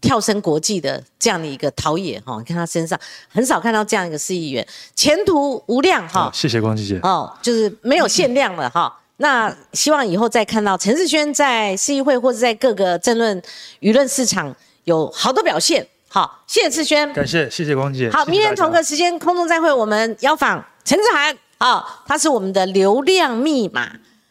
[0.00, 2.38] 跳升国际的这样的一个陶冶哈。
[2.38, 2.96] 你看他身上
[3.28, 4.64] 很少看到这样一个市议员，
[4.94, 6.26] 前途无量哈。
[6.26, 7.00] 好，谢谢光熙姐。
[7.02, 8.96] 哦，就是没有限量了哈。
[9.16, 13.42] 那希望以后再看到陈世轩在市议会或者在各个政论
[13.80, 14.54] 舆论市场
[14.84, 15.84] 有好的表现。
[16.08, 17.12] 好，谢谢志轩。
[17.12, 18.10] 感谢，谢谢光姐。
[18.10, 21.36] 好，明天同个时间空中再会，我们邀访陈志涵。
[21.58, 23.90] 啊、他是我们的流量密码，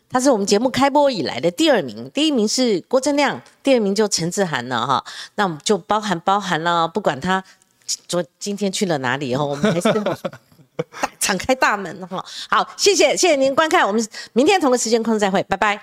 [0.10, 5.04] 他是我们节目开播以来的第二名，第一名是郭正亮，第二名就陈志涵了哈。
[5.36, 7.44] 那我们就包含包含了，不管他
[8.08, 10.18] 昨今天去了哪里哈，我们还是 大
[11.20, 12.24] 敞开大门哈。
[12.49, 15.76] 好，谢谢谢谢您观看，我们明天同个时间空中再会，拜拜。